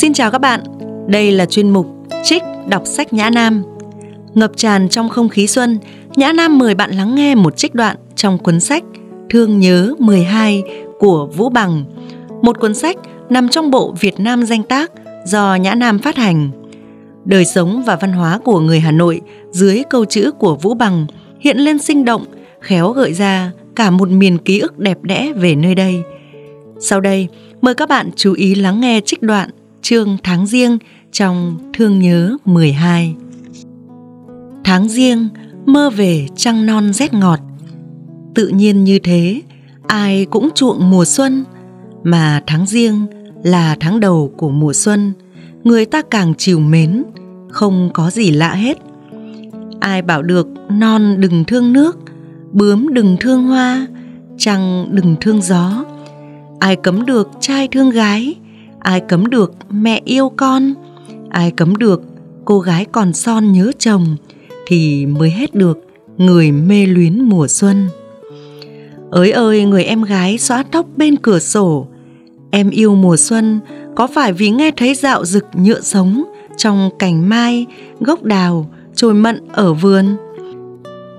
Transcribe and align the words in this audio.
Xin 0.00 0.12
chào 0.12 0.30
các 0.30 0.38
bạn, 0.38 0.60
đây 1.06 1.32
là 1.32 1.46
chuyên 1.46 1.70
mục 1.70 1.86
Trích 2.22 2.42
đọc 2.68 2.82
sách 2.86 3.12
Nhã 3.12 3.30
Nam. 3.30 3.62
Ngập 4.34 4.52
tràn 4.56 4.88
trong 4.88 5.08
không 5.08 5.28
khí 5.28 5.46
xuân, 5.46 5.78
Nhã 6.16 6.32
Nam 6.32 6.58
mời 6.58 6.74
bạn 6.74 6.90
lắng 6.90 7.14
nghe 7.14 7.34
một 7.34 7.56
trích 7.56 7.74
đoạn 7.74 7.96
trong 8.16 8.38
cuốn 8.38 8.60
sách 8.60 8.84
Thương 9.30 9.58
nhớ 9.58 9.94
12 9.98 10.62
của 10.98 11.26
Vũ 11.26 11.48
Bằng, 11.48 11.84
một 12.42 12.60
cuốn 12.60 12.74
sách 12.74 12.96
nằm 13.30 13.48
trong 13.48 13.70
bộ 13.70 13.94
Việt 14.00 14.20
Nam 14.20 14.42
danh 14.42 14.62
tác 14.62 14.92
do 15.26 15.54
Nhã 15.54 15.74
Nam 15.74 15.98
phát 15.98 16.16
hành. 16.16 16.50
Đời 17.24 17.44
sống 17.44 17.82
và 17.86 17.96
văn 17.96 18.12
hóa 18.12 18.38
của 18.44 18.60
người 18.60 18.80
Hà 18.80 18.90
Nội 18.90 19.20
dưới 19.50 19.82
câu 19.90 20.04
chữ 20.04 20.32
của 20.38 20.54
Vũ 20.54 20.74
Bằng 20.74 21.06
hiện 21.40 21.56
lên 21.58 21.78
sinh 21.78 22.04
động, 22.04 22.24
khéo 22.60 22.92
gợi 22.92 23.12
ra 23.12 23.50
cả 23.76 23.90
một 23.90 24.08
miền 24.08 24.38
ký 24.38 24.58
ức 24.58 24.78
đẹp 24.78 24.98
đẽ 25.02 25.32
về 25.36 25.54
nơi 25.54 25.74
đây. 25.74 26.02
Sau 26.78 27.00
đây, 27.00 27.28
mời 27.60 27.74
các 27.74 27.88
bạn 27.88 28.10
chú 28.16 28.32
ý 28.32 28.54
lắng 28.54 28.80
nghe 28.80 29.00
trích 29.04 29.22
đoạn 29.22 29.50
chương 29.82 30.16
tháng 30.22 30.46
riêng 30.46 30.78
trong 31.12 31.58
Thương 31.72 31.98
nhớ 31.98 32.36
12. 32.44 33.14
Tháng 34.64 34.88
riêng 34.88 35.28
mơ 35.66 35.90
về 35.90 36.26
trăng 36.36 36.66
non 36.66 36.92
rét 36.92 37.14
ngọt. 37.14 37.40
Tự 38.34 38.48
nhiên 38.48 38.84
như 38.84 38.98
thế, 38.98 39.42
ai 39.86 40.26
cũng 40.30 40.48
chuộng 40.54 40.90
mùa 40.90 41.04
xuân, 41.04 41.44
mà 42.02 42.42
tháng 42.46 42.66
riêng 42.66 43.06
là 43.42 43.76
tháng 43.80 44.00
đầu 44.00 44.32
của 44.36 44.50
mùa 44.50 44.72
xuân, 44.72 45.12
người 45.64 45.86
ta 45.86 46.02
càng 46.10 46.34
chiều 46.38 46.60
mến, 46.60 47.04
không 47.48 47.90
có 47.94 48.10
gì 48.10 48.30
lạ 48.30 48.54
hết. 48.54 48.78
Ai 49.80 50.02
bảo 50.02 50.22
được 50.22 50.48
non 50.68 51.20
đừng 51.20 51.44
thương 51.44 51.72
nước, 51.72 51.98
bướm 52.52 52.94
đừng 52.94 53.16
thương 53.20 53.44
hoa, 53.44 53.86
trăng 54.38 54.88
đừng 54.90 55.16
thương 55.20 55.42
gió. 55.42 55.84
Ai 56.58 56.76
cấm 56.76 57.06
được 57.06 57.30
trai 57.40 57.68
thương 57.68 57.90
gái, 57.90 58.36
ai 58.80 59.00
cấm 59.00 59.26
được 59.26 59.52
mẹ 59.70 60.00
yêu 60.04 60.32
con? 60.36 60.74
Ai 61.30 61.50
cấm 61.50 61.76
được 61.76 62.02
cô 62.44 62.60
gái 62.60 62.84
còn 62.84 63.12
son 63.12 63.52
nhớ 63.52 63.72
chồng? 63.78 64.16
Thì 64.66 65.06
mới 65.06 65.30
hết 65.30 65.54
được 65.54 65.78
người 66.16 66.52
mê 66.52 66.86
luyến 66.86 67.20
mùa 67.20 67.48
xuân. 67.48 67.88
Ới 69.10 69.30
ơi, 69.30 69.64
người 69.64 69.84
em 69.84 70.02
gái 70.02 70.38
xóa 70.38 70.62
tóc 70.62 70.86
bên 70.96 71.16
cửa 71.16 71.38
sổ. 71.38 71.86
Em 72.50 72.70
yêu 72.70 72.94
mùa 72.94 73.16
xuân, 73.16 73.60
có 73.96 74.06
phải 74.06 74.32
vì 74.32 74.50
nghe 74.50 74.70
thấy 74.70 74.94
dạo 74.94 75.24
rực 75.24 75.44
nhựa 75.54 75.80
sống 75.80 76.22
trong 76.56 76.90
cành 76.98 77.28
mai, 77.28 77.66
gốc 78.00 78.22
đào 78.22 78.70
trồi 78.94 79.14
mận 79.14 79.48
ở 79.52 79.74
vườn? 79.74 80.16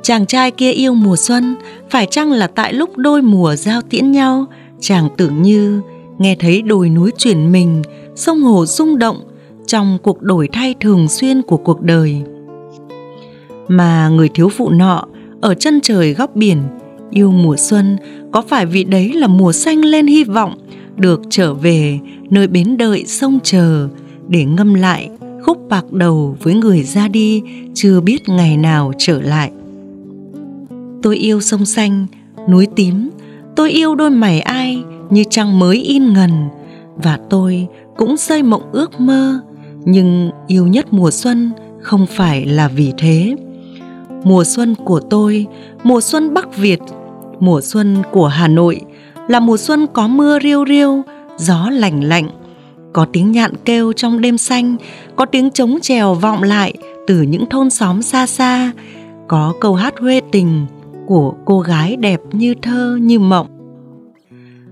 Chàng 0.02 0.26
trai 0.26 0.52
kia 0.52 0.72
yêu 0.72 0.94
mùa 0.94 1.16
xuân, 1.16 1.56
phải 1.89 2.08
chăng 2.12 2.32
là 2.32 2.48
tại 2.48 2.73
lúc 2.73 2.98
đôi 2.98 3.22
mùa 3.22 3.56
giao 3.56 3.82
tiễn 3.82 4.12
nhau, 4.12 4.45
chàng 4.80 5.09
tưởng 5.17 5.42
như 5.42 5.82
nghe 6.22 6.36
thấy 6.36 6.61
đồi 6.61 6.89
núi 6.89 7.11
chuyển 7.17 7.52
mình, 7.52 7.81
sông 8.16 8.41
hồ 8.41 8.66
rung 8.66 8.97
động 8.97 9.17
trong 9.66 9.97
cuộc 10.03 10.22
đổi 10.22 10.50
thay 10.53 10.75
thường 10.80 11.08
xuyên 11.08 11.41
của 11.41 11.58
cuộc 11.58 11.81
đời. 11.81 12.22
Mà 13.67 14.09
người 14.09 14.30
thiếu 14.33 14.49
phụ 14.49 14.69
nọ 14.69 15.05
ở 15.42 15.53
chân 15.53 15.80
trời 15.83 16.14
góc 16.14 16.36
biển 16.36 16.58
yêu 17.11 17.31
mùa 17.31 17.55
xuân 17.58 17.97
có 18.31 18.42
phải 18.42 18.66
vì 18.66 18.83
đấy 18.83 19.14
là 19.14 19.27
mùa 19.27 19.52
xanh 19.52 19.86
lên 19.86 20.08
hy 20.08 20.23
vọng 20.23 20.58
được 20.95 21.22
trở 21.30 21.53
về 21.53 21.99
nơi 22.30 22.47
bến 22.47 22.77
đợi 22.77 23.05
sông 23.05 23.39
chờ 23.44 23.88
để 24.27 24.45
ngâm 24.45 24.73
lại 24.73 25.09
khúc 25.44 25.58
bạc 25.69 25.92
đầu 25.92 26.38
với 26.44 26.53
người 26.53 26.83
ra 26.83 27.08
đi 27.08 27.42
chưa 27.73 28.02
biết 28.02 28.30
ngày 28.30 28.58
nào 28.58 28.94
trở 28.97 29.22
lại. 29.22 29.52
Tôi 31.02 31.17
yêu 31.17 31.42
sông 31.42 31.66
xanh, 31.66 32.08
núi 32.49 32.67
tím, 32.75 33.09
tôi 33.55 33.72
yêu 33.72 33.95
đôi 33.95 34.09
mày 34.09 34.42
ai 34.42 34.83
như 35.12 35.23
trăng 35.30 35.59
mới 35.59 35.78
in 35.78 36.14
ngần. 36.14 36.31
Và 36.95 37.20
tôi 37.30 37.67
cũng 37.98 38.17
xây 38.17 38.44
mộng 38.44 38.72
ước 38.72 39.00
mơ, 39.00 39.40
nhưng 39.86 40.31
yêu 40.48 40.67
nhất 40.67 40.86
mùa 40.92 41.12
xuân 41.12 41.52
không 41.81 42.06
phải 42.06 42.45
là 42.45 42.67
vì 42.67 42.94
thế. 42.98 43.36
Mùa 44.23 44.44
xuân 44.44 44.76
của 44.76 44.99
tôi, 44.99 45.48
mùa 45.83 46.02
xuân 46.02 46.33
bắc 46.33 46.58
việt, 46.58 46.80
mùa 47.39 47.61
xuân 47.61 47.98
của 48.11 48.27
hà 48.27 48.48
nội 48.48 48.82
là 49.27 49.39
mùa 49.39 49.58
xuân 49.58 49.88
có 49.94 50.08
mưa 50.08 50.39
riêu 50.39 50.66
riêu, 50.66 51.02
gió 51.38 51.70
lành 51.70 52.04
lạnh, 52.04 52.28
có 52.93 53.05
tiếng 53.14 53.32
nhạn 53.32 53.52
kêu 53.66 53.93
trong 53.93 54.22
đêm 54.22 54.38
xanh, 54.38 54.76
có 55.16 55.26
tiếng 55.26 55.52
trống 55.52 55.80
trèo 55.82 56.14
vọng 56.14 56.43
lại 56.43 56.73
từ 57.08 57.22
những 57.22 57.45
thôn 57.49 57.70
xóm 57.70 58.02
xa 58.02 58.28
xa, 58.28 58.72
có 59.28 59.54
câu 59.60 59.76
hát 59.76 59.93
huê 59.99 60.22
tình 60.32 60.66
của 61.08 61.33
cô 61.45 61.60
gái 61.60 61.95
đẹp 61.95 62.20
như 62.32 62.55
thơ 62.61 62.98
như 63.02 63.20
mộng 63.20 63.48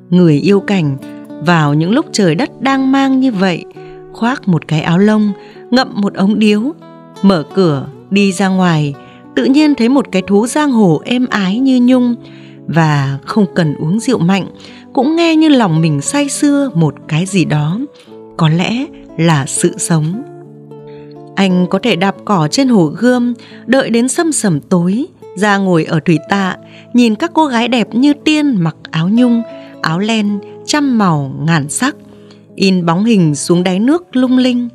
người 0.10 0.36
yêu 0.36 0.60
cảnh 0.60 0.98
vào 1.46 1.74
những 1.74 1.92
lúc 1.92 2.06
trời 2.12 2.36
đất 2.36 2.62
đang 2.62 2.92
mang 2.92 3.20
như 3.20 3.32
vậy, 3.32 3.66
khoác 4.14 4.48
một 4.48 4.68
cái 4.68 4.82
áo 4.82 4.98
lông, 4.98 5.32
ngậm 5.72 5.88
một 5.96 6.14
ống 6.14 6.40
điếu, 6.40 6.62
mở 7.22 7.44
cửa, 7.56 7.88
đi 8.10 8.32
ra 8.32 8.48
ngoài, 8.48 8.94
tự 9.36 9.46
nhiên 9.46 9.76
thấy 9.76 9.90
một 9.90 10.12
cái 10.12 10.22
thú 10.28 10.48
giang 10.48 10.72
hồ 10.72 11.02
êm 11.06 11.26
ái 11.30 11.60
như 11.60 11.80
nhung 11.84 12.16
và 12.68 13.20
không 13.26 13.46
cần 13.56 13.76
uống 13.76 14.00
rượu 14.00 14.20
mạnh, 14.20 14.46
cũng 14.94 15.16
nghe 15.16 15.36
như 15.36 15.50
lòng 15.50 15.82
mình 15.82 16.02
say 16.02 16.30
sưa 16.30 16.70
một 16.76 16.96
cái 17.08 17.26
gì 17.26 17.46
đó, 17.46 17.80
có 18.38 18.50
lẽ 18.50 18.86
là 19.18 19.46
sự 19.46 19.78
sống. 19.78 20.24
Anh 21.36 21.68
có 21.70 21.80
thể 21.80 21.96
đạp 21.96 22.16
cỏ 22.26 22.48
trên 22.52 22.68
hồ 22.68 22.86
gươm, 22.86 23.34
đợi 23.66 23.90
đến 23.90 24.08
sâm 24.08 24.32
sầm 24.32 24.60
tối, 24.62 25.06
ra 25.38 25.58
ngồi 25.58 25.84
ở 25.84 26.00
thủy 26.00 26.18
tạ, 26.30 26.58
nhìn 26.94 27.16
các 27.16 27.32
cô 27.34 27.46
gái 27.46 27.68
đẹp 27.68 27.88
như 27.96 28.14
tiên 28.14 28.56
mặc 28.60 28.76
áo 28.92 29.10
nhung 29.10 29.42
áo 29.90 30.00
len, 30.00 30.40
trăm 30.66 30.98
màu, 30.98 31.32
ngàn 31.40 31.70
sắc. 31.70 31.96
In 32.56 32.86
bóng 32.86 33.06
hình 33.06 33.36
xuống 33.36 33.64
đáy 33.64 33.80
nước 33.80 34.16
lung 34.16 34.38
linh. 34.38 34.70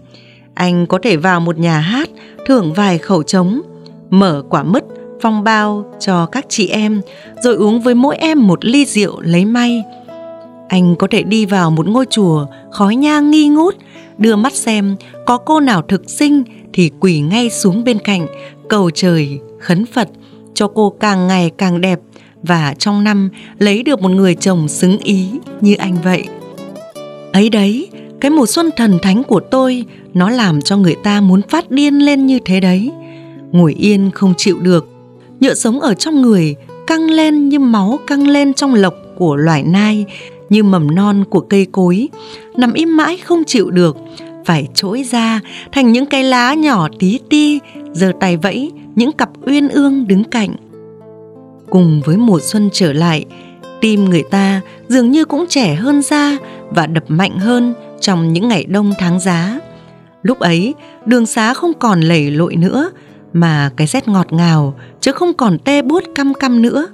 Anh 0.54 0.86
có 0.86 0.98
thể 1.02 1.16
vào 1.16 1.40
một 1.40 1.58
nhà 1.58 1.78
hát, 1.78 2.08
thưởng 2.46 2.72
vài 2.72 2.98
khẩu 2.98 3.22
trống, 3.22 3.60
mở 4.10 4.42
quả 4.50 4.62
mứt, 4.62 4.84
phong 5.20 5.44
bao 5.44 5.84
cho 6.00 6.26
các 6.26 6.46
chị 6.48 6.68
em, 6.68 7.00
rồi 7.42 7.54
uống 7.54 7.80
với 7.80 7.94
mỗi 7.94 8.16
em 8.16 8.46
một 8.46 8.64
ly 8.64 8.84
rượu 8.84 9.20
lấy 9.20 9.44
may. 9.44 9.82
Anh 10.68 10.96
có 10.96 11.06
thể 11.10 11.22
đi 11.22 11.46
vào 11.46 11.70
một 11.70 11.88
ngôi 11.88 12.06
chùa, 12.10 12.46
khói 12.70 12.96
nhang 12.96 13.30
nghi 13.30 13.48
ngút, 13.48 13.76
đưa 14.18 14.36
mắt 14.36 14.52
xem 14.52 14.96
có 15.26 15.36
cô 15.36 15.60
nào 15.60 15.82
thực 15.82 16.10
sinh 16.10 16.42
thì 16.72 16.90
quỳ 17.00 17.20
ngay 17.20 17.50
xuống 17.50 17.84
bên 17.84 17.98
cạnh, 17.98 18.26
cầu 18.68 18.90
trời 18.90 19.38
khấn 19.60 19.86
phật, 19.86 20.08
cho 20.54 20.68
cô 20.68 20.90
càng 21.00 21.26
ngày 21.26 21.50
càng 21.58 21.80
đẹp 21.80 22.00
và 22.46 22.74
trong 22.78 23.04
năm 23.04 23.30
lấy 23.58 23.82
được 23.82 24.02
một 24.02 24.08
người 24.08 24.34
chồng 24.34 24.68
xứng 24.68 24.98
ý 24.98 25.26
như 25.60 25.74
anh 25.74 25.96
vậy. 26.04 26.24
Ấy 27.32 27.48
đấy, 27.48 27.88
cái 28.20 28.30
mùa 28.30 28.46
xuân 28.46 28.70
thần 28.76 28.98
thánh 29.02 29.22
của 29.22 29.40
tôi 29.40 29.84
nó 30.14 30.30
làm 30.30 30.62
cho 30.62 30.76
người 30.76 30.94
ta 31.02 31.20
muốn 31.20 31.40
phát 31.48 31.70
điên 31.70 31.98
lên 31.98 32.26
như 32.26 32.38
thế 32.44 32.60
đấy. 32.60 32.90
Ngồi 33.52 33.74
yên 33.74 34.10
không 34.14 34.34
chịu 34.36 34.58
được, 34.58 34.88
nhựa 35.40 35.54
sống 35.54 35.80
ở 35.80 35.94
trong 35.94 36.22
người 36.22 36.54
căng 36.86 37.10
lên 37.10 37.48
như 37.48 37.58
máu 37.58 37.98
căng 38.06 38.28
lên 38.28 38.54
trong 38.54 38.74
lộc 38.74 38.94
của 39.16 39.36
loài 39.36 39.62
nai, 39.62 40.04
như 40.50 40.62
mầm 40.62 40.94
non 40.94 41.24
của 41.30 41.40
cây 41.40 41.66
cối, 41.72 42.08
nằm 42.56 42.72
im 42.72 42.96
mãi 42.96 43.16
không 43.16 43.44
chịu 43.46 43.70
được, 43.70 43.96
phải 44.44 44.68
trỗi 44.74 45.04
ra 45.04 45.40
thành 45.72 45.92
những 45.92 46.06
cái 46.06 46.24
lá 46.24 46.54
nhỏ 46.54 46.88
tí 46.98 47.18
ti, 47.30 47.60
giờ 47.92 48.12
tay 48.20 48.36
vẫy 48.36 48.70
những 48.94 49.12
cặp 49.12 49.30
uyên 49.46 49.68
ương 49.68 50.06
đứng 50.08 50.24
cạnh 50.24 50.56
cùng 51.74 52.00
với 52.04 52.16
mùa 52.16 52.40
xuân 52.40 52.68
trở 52.72 52.92
lại, 52.92 53.24
tim 53.80 54.04
người 54.04 54.22
ta 54.30 54.60
dường 54.88 55.10
như 55.10 55.24
cũng 55.24 55.44
trẻ 55.48 55.74
hơn 55.74 56.02
ra 56.02 56.36
và 56.70 56.86
đập 56.86 57.04
mạnh 57.08 57.38
hơn 57.38 57.74
trong 58.00 58.32
những 58.32 58.48
ngày 58.48 58.64
đông 58.64 58.92
tháng 58.98 59.20
giá. 59.20 59.60
Lúc 60.22 60.38
ấy, 60.38 60.74
đường 61.06 61.26
xá 61.26 61.54
không 61.54 61.72
còn 61.78 62.00
lầy 62.00 62.30
lội 62.30 62.56
nữa, 62.56 62.90
mà 63.32 63.70
cái 63.76 63.86
rét 63.86 64.08
ngọt 64.08 64.32
ngào 64.32 64.78
chứ 65.00 65.12
không 65.12 65.32
còn 65.34 65.58
tê 65.58 65.82
buốt 65.82 66.02
căm 66.14 66.34
căm 66.34 66.62
nữa. 66.62 66.86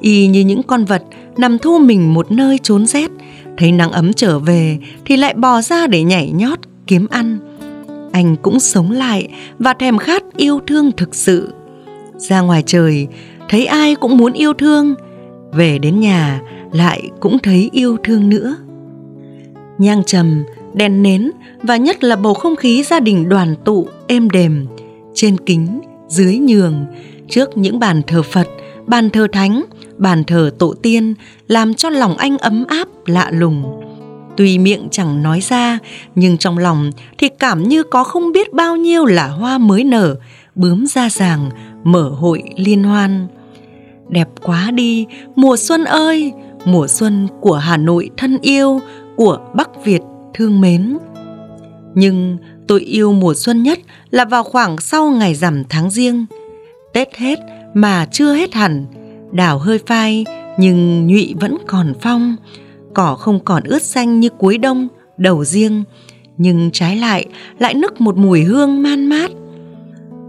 Y 0.00 0.26
như 0.26 0.40
những 0.40 0.62
con 0.62 0.84
vật 0.84 1.02
nằm 1.36 1.58
thu 1.58 1.78
mình 1.78 2.14
một 2.14 2.32
nơi 2.32 2.58
trốn 2.62 2.86
rét, 2.86 3.10
thấy 3.58 3.72
nắng 3.72 3.92
ấm 3.92 4.12
trở 4.12 4.38
về 4.38 4.78
thì 5.04 5.16
lại 5.16 5.34
bò 5.34 5.60
ra 5.60 5.86
để 5.86 6.02
nhảy 6.02 6.30
nhót 6.30 6.58
kiếm 6.86 7.06
ăn. 7.10 7.38
Anh 8.12 8.36
cũng 8.36 8.60
sống 8.60 8.90
lại 8.90 9.28
và 9.58 9.74
thèm 9.74 9.98
khát 9.98 10.22
yêu 10.36 10.60
thương 10.66 10.92
thực 10.92 11.14
sự. 11.14 11.52
Ra 12.16 12.40
ngoài 12.40 12.62
trời 12.66 13.06
thấy 13.48 13.66
ai 13.66 13.94
cũng 13.94 14.16
muốn 14.16 14.32
yêu 14.32 14.52
thương. 14.52 14.94
Về 15.52 15.78
đến 15.78 16.00
nhà, 16.00 16.40
lại 16.72 17.10
cũng 17.20 17.38
thấy 17.38 17.68
yêu 17.72 17.96
thương 18.04 18.28
nữa. 18.28 18.56
Nhang 19.78 20.04
trầm 20.06 20.44
đèn 20.74 21.02
nến 21.02 21.30
và 21.62 21.76
nhất 21.76 22.04
là 22.04 22.16
bầu 22.16 22.34
không 22.34 22.56
khí 22.56 22.82
gia 22.82 23.00
đình 23.00 23.28
đoàn 23.28 23.54
tụ 23.64 23.88
êm 24.06 24.30
đềm, 24.30 24.66
trên 25.14 25.36
kính, 25.38 25.80
dưới 26.08 26.38
nhường, 26.38 26.86
trước 27.28 27.56
những 27.56 27.78
bàn 27.78 28.02
thờ 28.06 28.22
phật, 28.22 28.48
bàn 28.86 29.10
thờ 29.10 29.26
thánh, 29.32 29.64
bàn 29.96 30.24
thờ 30.24 30.50
tổ 30.58 30.74
tiên, 30.82 31.14
làm 31.46 31.74
cho 31.74 31.90
lòng 31.90 32.16
anh 32.16 32.38
ấm 32.38 32.64
áp, 32.68 32.88
lạ 33.06 33.30
lùng. 33.32 33.80
Tuy 34.36 34.58
miệng 34.58 34.88
chẳng 34.90 35.22
nói 35.22 35.40
ra, 35.40 35.78
nhưng 36.14 36.38
trong 36.38 36.58
lòng 36.58 36.90
thì 37.18 37.28
cảm 37.28 37.68
như 37.68 37.82
có 37.82 38.04
không 38.04 38.32
biết 38.32 38.52
bao 38.52 38.76
nhiêu 38.76 39.04
là 39.04 39.28
hoa 39.28 39.58
mới 39.58 39.84
nở, 39.84 40.16
bướm 40.54 40.86
ra 40.86 41.08
ràng, 41.10 41.50
mở 41.84 42.08
hội 42.08 42.42
liên 42.56 42.82
hoan 42.82 43.26
đẹp 44.08 44.28
quá 44.42 44.70
đi 44.70 45.06
mùa 45.36 45.56
xuân 45.56 45.84
ơi 45.84 46.32
mùa 46.64 46.86
xuân 46.86 47.28
của 47.40 47.54
hà 47.54 47.76
nội 47.76 48.10
thân 48.16 48.38
yêu 48.42 48.80
của 49.16 49.38
bắc 49.54 49.84
việt 49.84 50.02
thương 50.34 50.60
mến 50.60 50.98
Nhưng 51.94 52.38
tôi 52.68 52.80
yêu 52.80 53.12
mùa 53.12 53.34
xuân 53.34 53.62
nhất 53.62 53.78
là 54.10 54.24
vào 54.24 54.42
khoảng 54.42 54.78
sau 54.78 55.10
ngày 55.10 55.34
rằm 55.34 55.62
tháng 55.68 55.90
riêng. 55.90 56.26
Tết 56.92 57.16
hết 57.16 57.38
mà 57.74 58.06
chưa 58.12 58.32
hết 58.34 58.54
hẳn, 58.54 58.86
đào 59.32 59.58
hơi 59.58 59.78
phai 59.86 60.24
nhưng 60.58 61.06
nhụy 61.06 61.34
vẫn 61.40 61.56
còn 61.66 61.92
phong, 62.00 62.36
cỏ 62.94 63.14
không 63.14 63.40
còn 63.40 63.62
ướt 63.62 63.82
xanh 63.82 64.20
như 64.20 64.28
cuối 64.28 64.58
đông, 64.58 64.88
đầu 65.16 65.44
riêng, 65.44 65.84
nhưng 66.36 66.70
trái 66.72 66.96
lại 66.96 67.26
lại 67.58 67.74
nức 67.74 68.00
một 68.00 68.16
mùi 68.16 68.42
hương 68.42 68.82
man 68.82 69.06
mát. 69.06 69.30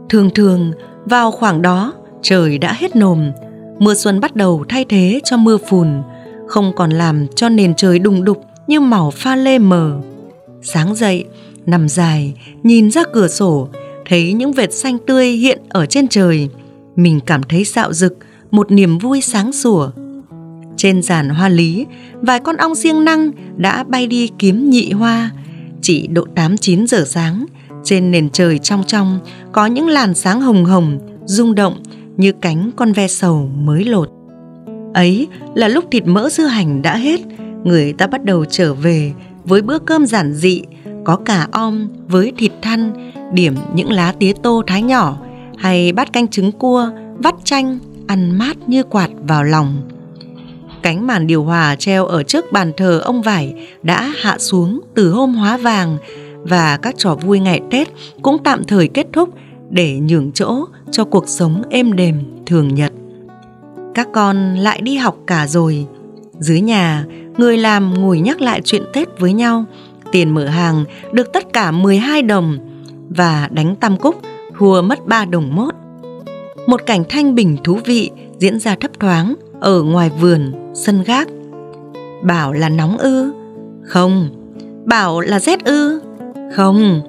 Thường 0.10 0.30
thường 0.36 0.72
vào 1.06 1.32
khoảng 1.32 1.62
đó 1.62 1.94
trời 2.22 2.58
đã 2.58 2.74
hết 2.74 2.96
nồm, 2.96 3.32
mưa 3.80 3.94
xuân 3.94 4.20
bắt 4.20 4.36
đầu 4.36 4.66
thay 4.70 4.86
thế 4.86 5.20
cho 5.24 5.38
mưa 5.38 5.58
phùn, 5.70 5.88
không 6.48 6.72
còn 6.76 6.90
làm 6.90 7.28
cho 7.36 7.50
nền 7.50 7.76
trời 7.76 8.00
đùng 8.00 8.24
đục 8.24 8.46
như 8.68 8.80
màu 8.80 9.12
pha 9.12 9.36
lê 9.36 9.60
mờ. 9.60 10.02
Sáng 10.62 10.96
dậy, 10.96 11.26
nằm 11.66 11.90
dài, 11.90 12.34
nhìn 12.64 12.92
ra 12.92 13.04
cửa 13.14 13.28
sổ, 13.28 13.70
thấy 14.06 14.34
những 14.34 14.52
vệt 14.52 14.74
xanh 14.74 14.98
tươi 15.08 15.28
hiện 15.28 15.60
ở 15.70 15.86
trên 15.86 16.08
trời. 16.08 16.50
Mình 16.96 17.20
cảm 17.26 17.44
thấy 17.44 17.64
dạo 17.64 17.94
rực, 17.94 18.18
một 18.52 18.72
niềm 18.72 18.98
vui 18.98 19.22
sáng 19.22 19.52
sủa. 19.52 19.92
Trên 20.78 21.02
giàn 21.02 21.30
hoa 21.30 21.50
lý, 21.50 21.86
vài 22.22 22.40
con 22.40 22.58
ong 22.58 22.76
siêng 22.76 23.06
năng 23.06 23.32
đã 23.58 23.84
bay 23.84 24.08
đi 24.08 24.30
kiếm 24.40 24.70
nhị 24.70 24.92
hoa. 24.92 25.32
Chỉ 25.82 26.08
độ 26.08 26.26
8-9 26.36 26.86
giờ 26.88 27.04
sáng, 27.08 27.46
trên 27.84 28.12
nền 28.12 28.30
trời 28.30 28.60
trong 28.60 28.84
trong 28.88 29.20
có 29.52 29.66
những 29.66 29.88
làn 29.88 30.14
sáng 30.14 30.42
hồng 30.42 30.66
hồng, 30.66 31.00
rung 31.26 31.56
động 31.56 31.84
như 32.20 32.32
cánh 32.32 32.72
con 32.76 32.94
ve 32.94 33.08
sầu 33.08 33.50
mới 33.56 33.86
lột. 33.86 34.10
Ấy 34.94 35.28
là 35.56 35.68
lúc 35.68 35.86
thịt 35.92 36.04
mỡ 36.06 36.30
dưa 36.30 36.46
hành 36.46 36.82
đã 36.82 36.96
hết, 36.96 37.20
người 37.64 37.94
ta 37.94 38.08
bắt 38.08 38.24
đầu 38.24 38.46
trở 38.46 38.74
về 38.74 39.14
với 39.44 39.62
bữa 39.62 39.80
cơm 39.80 40.06
giản 40.06 40.34
dị, 40.34 40.62
có 41.04 41.16
cả 41.16 41.48
om 41.52 41.88
với 42.08 42.34
thịt 42.38 42.52
thăn, 42.62 43.12
điểm 43.34 43.56
những 43.74 43.92
lá 43.92 44.14
tía 44.20 44.34
tô 44.44 44.64
thái 44.68 44.82
nhỏ 44.82 45.18
hay 45.58 45.92
bát 45.92 46.14
canh 46.14 46.28
trứng 46.28 46.52
cua, 46.52 46.90
vắt 47.18 47.36
chanh, 47.44 47.80
ăn 48.08 48.38
mát 48.38 48.58
như 48.68 48.84
quạt 48.84 49.10
vào 49.28 49.44
lòng. 49.44 49.82
Cánh 50.84 51.08
màn 51.08 51.28
điều 51.28 51.44
hòa 51.44 51.76
treo 51.76 52.06
ở 52.06 52.24
trước 52.24 52.52
bàn 52.52 52.72
thờ 52.78 53.00
ông 53.00 53.22
Vải 53.22 53.68
đã 53.84 54.14
hạ 54.22 54.38
xuống 54.40 54.82
từ 54.96 55.12
hôm 55.12 55.34
hóa 55.34 55.58
vàng 55.58 55.98
và 56.44 56.78
các 56.78 56.96
trò 56.98 57.16
vui 57.16 57.40
ngày 57.40 57.62
Tết 57.72 57.88
cũng 58.22 58.38
tạm 58.44 58.64
thời 58.64 58.88
kết 58.88 59.08
thúc 59.14 59.30
để 59.70 60.00
nhường 60.00 60.32
chỗ 60.32 60.66
cho 60.92 61.06
cuộc 61.06 61.28
sống 61.28 61.62
êm 61.70 61.94
đềm 61.94 62.16
thường 62.46 62.76
nhật. 62.76 62.94
Các 63.96 64.08
con 64.14 64.56
lại 64.56 64.82
đi 64.82 64.98
học 64.98 65.18
cả 65.28 65.48
rồi. 65.48 65.86
Dưới 66.40 66.62
nhà, 66.62 67.06
người 67.38 67.58
làm 67.58 67.94
ngồi 67.94 68.20
nhắc 68.20 68.42
lại 68.42 68.62
chuyện 68.64 68.84
Tết 68.94 69.20
với 69.20 69.34
nhau. 69.34 69.66
Tiền 70.12 70.30
mở 70.30 70.46
hàng 70.46 70.86
được 71.12 71.34
tất 71.34 71.54
cả 71.54 71.72
12 71.72 72.22
đồng 72.22 72.58
và 73.10 73.50
đánh 73.52 73.76
tam 73.76 73.98
cúc 73.98 74.22
thua 74.60 74.82
mất 74.82 75.08
3 75.08 75.26
đồng 75.26 75.56
mốt. 75.56 75.74
Một 76.68 76.82
cảnh 76.86 77.04
thanh 77.10 77.36
bình 77.36 77.58
thú 77.64 77.80
vị 77.86 78.12
diễn 78.40 78.60
ra 78.60 78.76
thấp 78.76 78.92
thoáng 79.00 79.36
ở 79.60 79.84
ngoài 79.84 80.12
vườn, 80.20 80.52
sân 80.74 81.04
gác. 81.04 81.28
Bảo 82.24 82.54
là 82.54 82.70
nóng 82.70 82.98
ư? 82.98 83.32
Không. 83.84 84.30
Bảo 84.86 85.20
là 85.20 85.40
rét 85.40 85.66
ư? 85.66 86.02
Không. 86.56 87.02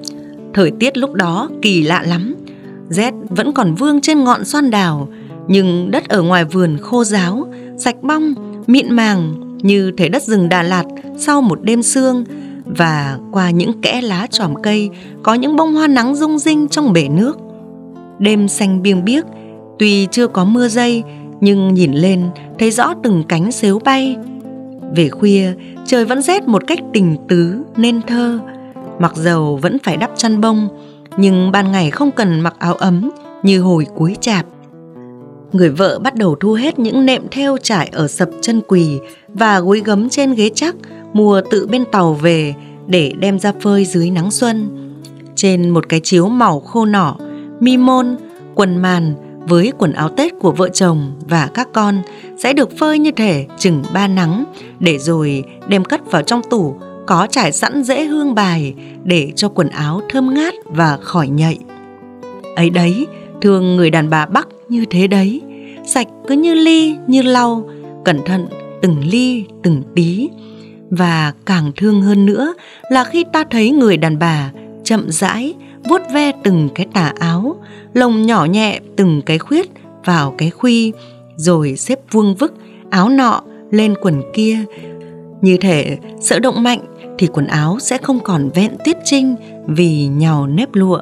Thời 0.55 0.71
tiết 0.71 0.97
lúc 0.97 1.15
đó 1.15 1.49
kỳ 1.63 1.83
lạ 1.83 2.03
lắm. 2.07 2.35
Rét 2.91 3.15
vẫn 3.29 3.53
còn 3.53 3.75
vương 3.75 4.01
trên 4.01 4.25
ngọn 4.25 4.45
xoan 4.45 4.71
đào, 4.71 5.09
nhưng 5.49 5.91
đất 5.91 6.09
ở 6.09 6.23
ngoài 6.23 6.45
vườn 6.45 6.79
khô 6.79 7.05
ráo, 7.05 7.49
sạch 7.79 8.03
bong, 8.03 8.35
mịn 8.67 8.93
màng 8.93 9.35
như 9.63 9.93
thể 9.97 10.09
đất 10.09 10.23
rừng 10.23 10.49
Đà 10.49 10.63
Lạt 10.63 10.85
sau 11.17 11.43
một 11.43 11.63
đêm 11.63 11.83
sương 11.83 12.25
và 12.65 13.19
qua 13.33 13.51
những 13.51 13.81
kẽ 13.81 14.01
lá 14.03 14.27
tròm 14.31 14.55
cây 14.63 14.91
có 15.23 15.35
những 15.35 15.57
bông 15.57 15.75
hoa 15.75 15.87
nắng 15.87 16.15
rung 16.15 16.39
rinh 16.39 16.69
trong 16.69 16.93
bể 16.93 17.09
nước. 17.09 17.39
Đêm 18.19 18.49
xanh 18.49 18.83
biêng 18.83 19.05
biếc, 19.05 19.25
tuy 19.79 20.07
chưa 20.11 20.27
có 20.27 20.45
mưa 20.45 20.69
dây 20.69 21.03
nhưng 21.41 21.75
nhìn 21.75 21.93
lên 21.93 22.25
thấy 22.59 22.71
rõ 22.71 22.95
từng 23.03 23.25
cánh 23.29 23.53
xếu 23.53 23.79
bay. 23.79 24.17
Về 24.97 25.09
khuya, 25.09 25.53
trời 25.87 26.05
vẫn 26.05 26.23
rét 26.23 26.49
một 26.49 26.67
cách 26.67 26.79
tình 26.93 27.17
tứ 27.29 27.63
nên 27.77 28.03
thơ, 28.03 28.39
mặc 28.99 29.17
dầu 29.17 29.57
vẫn 29.63 29.79
phải 29.83 29.97
đắp 29.97 30.11
chăn 30.17 30.41
bông, 30.41 30.69
nhưng 31.17 31.53
ban 31.53 31.73
ngày 31.73 31.91
không 31.91 32.11
cần 32.11 32.41
mặc 32.41 32.55
áo 32.59 32.75
ấm 32.75 33.11
như 33.43 33.61
hồi 33.61 33.87
cuối 33.95 34.17
chạp. 34.21 34.47
Người 35.53 35.71
vợ 35.71 35.99
bắt 35.99 36.15
đầu 36.15 36.37
thu 36.41 36.53
hết 36.53 36.79
những 36.79 37.07
nệm 37.07 37.23
theo 37.31 37.57
trải 37.63 37.89
ở 37.93 38.09
sập 38.09 38.29
chân 38.41 38.61
quỳ 38.69 38.99
và 39.29 39.61
gối 39.61 39.83
gấm 39.85 40.09
trên 40.09 40.35
ghế 40.35 40.51
chắc 40.55 40.75
mua 41.13 41.41
tự 41.51 41.67
bên 41.67 41.85
tàu 41.93 42.15
về 42.15 42.55
để 42.87 43.13
đem 43.19 43.39
ra 43.39 43.53
phơi 43.61 43.85
dưới 43.85 44.11
nắng 44.11 44.31
xuân. 44.31 44.69
Trên 45.35 45.71
một 45.71 45.89
cái 45.89 46.01
chiếu 46.01 46.29
màu 46.29 46.61
khô 46.61 46.85
nỏ, 46.85 47.17
mi 47.61 47.77
môn, 47.77 48.17
quần 48.55 48.77
màn 48.77 49.15
với 49.49 49.73
quần 49.79 49.93
áo 49.93 50.09
Tết 50.09 50.33
của 50.41 50.53
vợ 50.53 50.69
chồng 50.69 51.13
và 51.29 51.49
các 51.55 51.69
con 51.73 52.03
sẽ 52.39 52.53
được 52.53 52.79
phơi 52.79 52.99
như 52.99 53.11
thể 53.11 53.47
chừng 53.59 53.83
ba 53.95 54.09
nắng 54.09 54.45
để 54.79 54.99
rồi 54.99 55.45
đem 55.69 55.85
cất 55.85 56.11
vào 56.11 56.23
trong 56.23 56.43
tủ 56.51 56.77
có 57.11 57.27
trải 57.31 57.53
sẵn 57.53 57.83
dễ 57.83 58.05
hương 58.05 58.35
bài 58.35 58.75
để 59.05 59.33
cho 59.37 59.49
quần 59.49 59.69
áo 59.69 60.01
thơm 60.09 60.35
ngát 60.35 60.55
và 60.65 60.97
khỏi 60.97 61.29
nhạy. 61.29 61.59
Ấy 62.57 62.71
đấy, 62.71 63.07
thường 63.41 63.77
người 63.77 63.91
đàn 63.91 64.11
bà 64.11 64.27
Bắc 64.27 64.49
như 64.69 64.85
thế 64.91 65.07
đấy, 65.07 65.41
sạch 65.87 66.07
cứ 66.29 66.35
như 66.35 66.55
ly, 66.55 66.97
như 67.07 67.23
lau, 67.23 67.69
cẩn 68.05 68.21
thận 68.27 68.47
từng 68.83 68.97
ly, 69.05 69.45
từng 69.63 69.83
tí. 69.95 70.29
Và 70.91 71.33
càng 71.47 71.73
thương 71.77 72.03
hơn 72.03 72.27
nữa 72.27 72.55
là 72.91 73.05
khi 73.05 73.25
ta 73.33 73.45
thấy 73.51 73.71
người 73.71 73.97
đàn 73.97 74.19
bà 74.19 74.51
chậm 74.85 75.11
rãi 75.11 75.55
vuốt 75.89 76.03
ve 76.13 76.33
từng 76.43 76.69
cái 76.75 76.87
tà 76.93 77.13
áo, 77.19 77.57
lồng 77.95 78.23
nhỏ 78.23 78.45
nhẹ 78.45 78.81
từng 78.97 79.23
cái 79.27 79.39
khuyết 79.39 79.71
vào 80.05 80.35
cái 80.39 80.51
khuy, 80.51 80.93
rồi 81.37 81.77
xếp 81.77 82.01
vuông 82.11 82.35
vức 82.35 82.55
áo 82.91 83.09
nọ 83.09 83.43
lên 83.71 83.95
quần 84.01 84.23
kia. 84.35 84.59
Như 85.43 85.57
thể 85.57 85.99
sợ 86.21 86.39
động 86.39 86.63
mạnh 86.63 86.81
thì 87.21 87.27
quần 87.27 87.47
áo 87.47 87.79
sẽ 87.81 87.99
không 87.99 88.21
còn 88.21 88.51
vẹn 88.55 88.77
tiết 88.85 88.97
trinh 89.05 89.37
vì 89.67 90.07
nhào 90.07 90.47
nếp 90.47 90.75
lụa. 90.75 91.01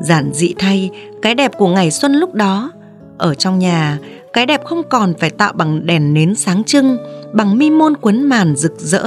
Giản 0.00 0.30
dị 0.32 0.54
thay, 0.58 0.90
cái 1.22 1.34
đẹp 1.34 1.52
của 1.58 1.68
ngày 1.68 1.90
xuân 1.90 2.12
lúc 2.12 2.34
đó, 2.34 2.72
ở 3.18 3.34
trong 3.34 3.58
nhà, 3.58 3.98
cái 4.32 4.46
đẹp 4.46 4.64
không 4.64 4.82
còn 4.90 5.14
phải 5.18 5.30
tạo 5.30 5.52
bằng 5.52 5.86
đèn 5.86 6.14
nến 6.14 6.34
sáng 6.34 6.64
trưng, 6.64 6.96
bằng 7.32 7.58
mi 7.58 7.70
môn 7.70 7.96
quấn 7.96 8.22
màn 8.22 8.56
rực 8.56 8.72
rỡ, 8.78 9.04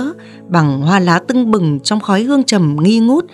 bằng 0.47 0.81
hoa 0.81 0.99
lá 0.99 1.19
tưng 1.27 1.51
bừng 1.51 1.79
trong 1.79 1.99
khói 1.99 2.23
hương 2.23 2.43
trầm 2.43 2.75
nghi 2.83 2.99
ngút, 2.99 3.25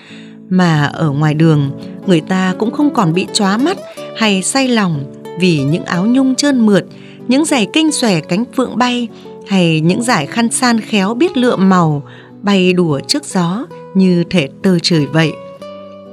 mà 0.49 0.85
ở 0.85 1.09
ngoài 1.09 1.33
đường 1.33 1.71
người 2.07 2.21
ta 2.21 2.53
cũng 2.59 2.71
không 2.71 2.93
còn 2.93 3.13
bị 3.13 3.27
chóa 3.33 3.57
mắt 3.57 3.77
hay 4.17 4.43
say 4.43 4.67
lòng 4.67 5.03
vì 5.39 5.63
những 5.63 5.85
áo 5.85 6.05
nhung 6.05 6.35
trơn 6.35 6.65
mượt, 6.65 6.85
những 7.27 7.45
giày 7.45 7.67
kinh 7.73 7.91
xòe 7.91 8.19
cánh 8.19 8.43
phượng 8.55 8.77
bay 8.77 9.07
hay 9.47 9.79
những 9.79 10.03
giải 10.03 10.25
khăn 10.25 10.49
san 10.51 10.79
khéo 10.79 11.13
biết 11.13 11.37
lựa 11.37 11.55
màu 11.55 12.03
bay 12.41 12.73
đùa 12.73 12.99
trước 13.07 13.25
gió 13.25 13.65
như 13.93 14.23
thể 14.29 14.49
tơ 14.61 14.79
trời 14.79 15.05
vậy. 15.05 15.33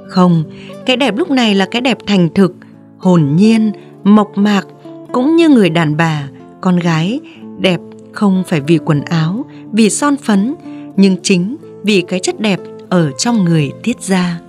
Không, 0.07 0.43
cái 0.85 0.97
đẹp 0.97 1.17
lúc 1.17 1.31
này 1.31 1.55
là 1.55 1.65
cái 1.71 1.81
đẹp 1.81 1.97
thành 2.07 2.29
thực, 2.35 2.53
hồn 2.97 3.35
nhiên, 3.35 3.71
mộc 4.03 4.37
mạc, 4.37 4.67
cũng 5.11 5.35
như 5.35 5.49
người 5.49 5.69
đàn 5.69 5.97
bà, 5.97 6.27
con 6.61 6.79
gái 6.79 7.19
đẹp 7.59 7.79
không 8.11 8.43
phải 8.47 8.61
vì 8.61 8.77
quần 8.77 9.01
áo, 9.01 9.45
vì 9.71 9.89
son 9.89 10.15
phấn, 10.17 10.55
nhưng 10.95 11.17
chính 11.23 11.55
vì 11.83 12.01
cái 12.01 12.19
chất 12.19 12.39
đẹp 12.39 12.59
ở 12.89 13.11
trong 13.11 13.45
người 13.45 13.71
tiết 13.83 14.01
ra. 14.01 14.39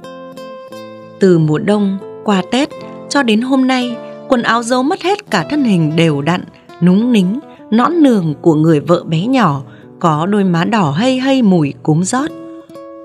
Từ 1.20 1.38
mùa 1.38 1.58
đông 1.58 1.98
qua 2.24 2.42
Tết 2.50 2.68
cho 3.08 3.22
đến 3.22 3.40
hôm 3.40 3.66
nay, 3.66 3.96
quần 4.28 4.42
áo 4.42 4.62
giấu 4.62 4.82
mất 4.82 5.02
hết 5.02 5.30
cả 5.30 5.46
thân 5.50 5.64
hình 5.64 5.96
đều 5.96 6.22
đặn, 6.22 6.44
núng 6.82 7.12
nính, 7.12 7.40
nõn 7.70 8.02
nường 8.02 8.34
của 8.40 8.54
người 8.54 8.80
vợ 8.80 9.04
bé 9.04 9.26
nhỏ, 9.26 9.62
có 10.00 10.26
đôi 10.26 10.44
má 10.44 10.64
đỏ 10.64 10.90
hay 10.90 11.18
hay 11.18 11.42
mùi 11.42 11.74
cúm 11.82 12.02
rót. 12.02 12.30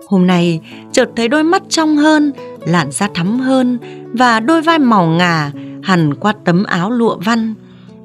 Hôm 0.07 0.27
nay 0.27 0.59
chợt 0.91 1.09
thấy 1.15 1.27
đôi 1.27 1.43
mắt 1.43 1.63
trong 1.69 1.97
hơn, 1.97 2.31
làn 2.65 2.91
da 2.91 3.09
thắm 3.13 3.39
hơn 3.39 3.77
và 4.13 4.39
đôi 4.39 4.61
vai 4.61 4.79
màu 4.79 5.07
ngà 5.07 5.51
hằn 5.83 6.13
qua 6.13 6.33
tấm 6.45 6.63
áo 6.63 6.91
lụa 6.91 7.17
văn. 7.25 7.53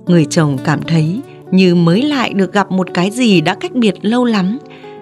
Người 0.06 0.24
chồng 0.24 0.56
cảm 0.64 0.82
thấy 0.82 1.20
như 1.50 1.74
mới 1.74 2.02
lại 2.02 2.32
được 2.32 2.52
gặp 2.52 2.70
một 2.70 2.88
cái 2.94 3.10
gì 3.10 3.40
đã 3.40 3.54
cách 3.54 3.72
biệt 3.74 3.94
lâu 4.02 4.24
lắm 4.24 4.58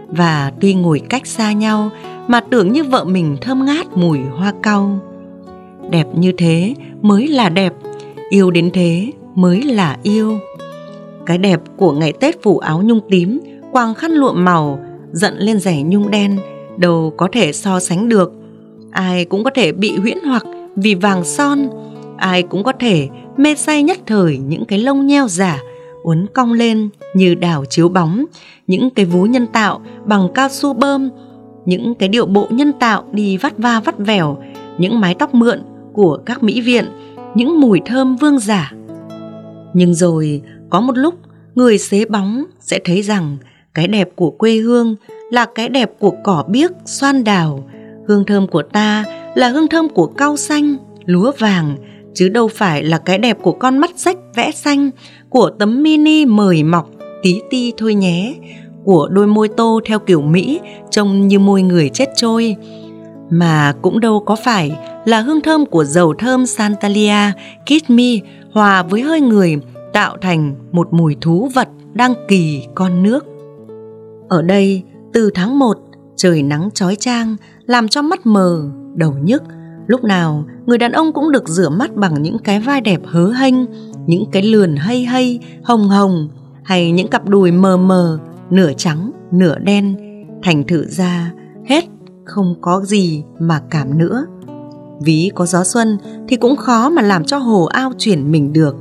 và 0.09 0.53
tuy 0.61 0.75
ngồi 0.75 1.01
cách 1.09 1.27
xa 1.27 1.53
nhau 1.53 1.91
mà 2.27 2.41
tưởng 2.41 2.73
như 2.73 2.85
vợ 2.85 3.05
mình 3.05 3.37
thơm 3.41 3.65
ngát 3.65 3.87
mùi 3.97 4.19
hoa 4.19 4.53
cau. 4.63 4.99
Đẹp 5.91 6.07
như 6.15 6.33
thế 6.33 6.75
mới 7.03 7.29
là 7.29 7.49
đẹp, 7.49 7.73
yêu 8.31 8.51
đến 8.51 8.71
thế 8.73 9.13
mới 9.35 9.63
là 9.63 9.97
yêu. 10.03 10.39
Cái 11.27 11.39
đẹp 11.39 11.61
của 11.77 11.93
ngày 11.93 12.13
Tết 12.13 12.43
phủ 12.43 12.59
áo 12.59 12.83
nhung 12.85 13.01
tím, 13.11 13.41
quàng 13.77 13.95
khăn 13.95 14.13
lụa 14.13 14.33
màu, 14.33 14.81
giận 15.13 15.35
lên 15.39 15.59
rẻ 15.59 15.83
nhung 15.83 16.11
đen, 16.11 16.39
đâu 16.79 17.13
có 17.17 17.29
thể 17.33 17.53
so 17.53 17.81
sánh 17.81 18.09
được. 18.09 18.33
Ai 18.91 19.25
cũng 19.25 19.45
có 19.45 19.51
thể 19.55 19.73
bị 19.73 19.97
huyễn 19.97 20.19
hoặc 20.27 20.43
vì 20.77 20.95
vàng 20.95 21.25
son, 21.25 21.69
ai 22.17 22.43
cũng 22.43 22.65
có 22.65 22.73
thể 22.73 23.09
mê 23.37 23.55
say 23.55 23.83
nhất 23.83 23.99
thời 24.07 24.39
những 24.39 24.65
cái 24.65 24.79
lông 24.79 25.07
nheo 25.07 25.29
giả 25.29 25.59
uốn 26.03 26.27
cong 26.35 26.53
lên 26.53 26.89
như 27.15 27.35
đảo 27.35 27.65
chiếu 27.71 27.89
bóng, 27.89 28.25
những 28.67 28.91
cái 28.91 29.05
vú 29.05 29.25
nhân 29.25 29.47
tạo 29.47 29.81
bằng 30.05 30.29
cao 30.35 30.49
su 30.49 30.75
bơm 30.75 31.11
những 31.65 31.95
cái 31.95 32.09
điệu 32.09 32.27
bộ 32.27 32.47
nhân 32.51 32.73
tạo 32.81 33.05
đi 33.13 33.37
vắt 33.37 33.59
va 33.59 33.81
vắt 33.85 33.99
vẻo, 33.99 34.39
những 34.79 35.01
mái 35.01 35.15
tóc 35.15 35.35
mượn 35.35 35.63
của 35.93 36.19
các 36.27 36.43
mỹ 36.43 36.61
viện, 36.61 36.85
những 37.35 37.61
mùi 37.61 37.81
thơm 37.87 38.17
vương 38.17 38.39
giả. 38.39 38.73
Nhưng 39.75 39.95
rồi 39.95 40.43
có 40.71 40.81
một 40.81 40.99
lúc 40.99 41.15
người 41.55 41.79
xế 41.79 42.05
bóng 42.05 42.45
sẽ 42.61 42.79
thấy 42.85 43.03
rằng 43.03 43.37
cái 43.77 43.89
đẹp 43.89 44.09
của 44.17 44.31
quê 44.31 44.57
hương 44.57 44.97
là 45.31 45.47
cái 45.55 45.69
đẹp 45.69 45.91
của 45.99 46.13
cỏ 46.25 46.45
biếc, 46.49 46.71
xoan 46.85 47.25
đào, 47.25 47.65
hương 48.09 48.25
thơm 48.25 48.47
của 48.47 48.63
ta 48.63 49.05
là 49.35 49.49
hương 49.49 49.69
thơm 49.69 49.89
của 49.89 50.07
cau 50.07 50.37
xanh, 50.37 50.77
lúa 51.05 51.33
vàng, 51.39 51.77
chứ 52.15 52.29
đâu 52.29 52.49
phải 52.49 52.83
là 52.83 52.99
cái 52.99 53.19
đẹp 53.19 53.39
của 53.43 53.53
con 53.53 53.79
mắt 53.79 53.91
sách 53.97 54.17
vẽ 54.35 54.51
xanh, 54.51 54.91
của 55.31 55.51
tấm 55.59 55.83
mini 55.83 56.25
mời 56.25 56.63
mọc 56.63 56.91
tí 57.23 57.41
ti 57.51 57.73
thôi 57.77 57.95
nhé, 57.95 58.35
của 58.85 59.09
đôi 59.09 59.27
môi 59.27 59.49
tô 59.49 59.81
theo 59.87 59.99
kiểu 59.99 60.23
Mỹ 60.23 60.61
trông 60.91 61.29
như 61.29 61.39
môi 61.39 61.63
người 61.63 61.89
chết 61.89 62.09
trôi. 62.17 62.57
Mà 63.31 63.75
cũng 63.83 64.01
đâu 64.01 64.23
có 64.27 64.37
phải 64.37 64.77
là 65.05 65.21
hương 65.21 65.41
thơm 65.41 65.67
của 65.67 65.85
dầu 65.85 66.15
thơm 66.19 66.47
Santalia 66.47 67.33
Kiss 67.67 67.91
Me 67.91 68.19
hòa 68.53 68.83
với 68.83 69.03
hơi 69.03 69.21
người 69.21 69.57
tạo 69.93 70.17
thành 70.21 70.55
một 70.73 70.93
mùi 70.93 71.17
thú 71.21 71.51
vật 71.55 71.69
đang 71.95 72.15
kỳ 72.29 72.63
con 72.75 73.03
nước. 73.03 73.27
Ở 74.29 74.43
đây, 74.43 74.83
từ 75.13 75.31
tháng 75.35 75.59
1, 75.59 75.79
trời 76.17 76.43
nắng 76.43 76.69
chói 76.75 76.97
chang 76.97 77.37
làm 77.67 77.89
cho 77.89 78.03
mắt 78.03 78.27
mờ, 78.27 78.71
đầu 78.95 79.15
nhức. 79.23 79.43
Lúc 79.87 80.05
nào, 80.05 80.45
người 80.67 80.79
đàn 80.79 80.93
ông 80.93 81.13
cũng 81.13 81.33
được 81.33 81.49
rửa 81.49 81.69
mắt 81.69 81.95
bằng 81.95 82.23
những 82.23 82.39
cái 82.39 82.61
vai 82.61 82.81
đẹp 82.81 83.01
hớ 83.05 83.27
hênh, 83.27 83.55
những 84.07 84.25
cái 84.33 84.43
lườn 84.43 84.77
hay 84.77 85.05
hay, 85.05 85.39
hồng 85.63 85.89
hồng, 85.89 86.29
hay 86.65 86.91
những 86.91 87.09
cặp 87.09 87.29
đùi 87.29 87.53
mờ 87.53 87.77
mờ, 87.77 88.19
nửa 88.51 88.73
trắng, 88.77 89.11
nửa 89.33 89.59
đen. 89.59 89.97
Thành 90.43 90.65
thử 90.65 90.87
ra, 90.87 91.33
hết, 91.67 91.85
không 92.25 92.55
có 92.61 92.81
gì 92.85 93.25
mà 93.39 93.61
cảm 93.71 93.99
nữa. 93.99 94.27
Ví 95.01 95.31
có 95.35 95.47
gió 95.47 95.65
xuân 95.65 95.99
thì 96.29 96.37
cũng 96.37 96.57
khó 96.57 96.91
mà 96.91 97.03
làm 97.03 97.25
cho 97.25 97.39
hồ 97.39 97.65
ao 97.65 97.93
chuyển 97.99 98.33
mình 98.33 98.53
được. 98.53 98.77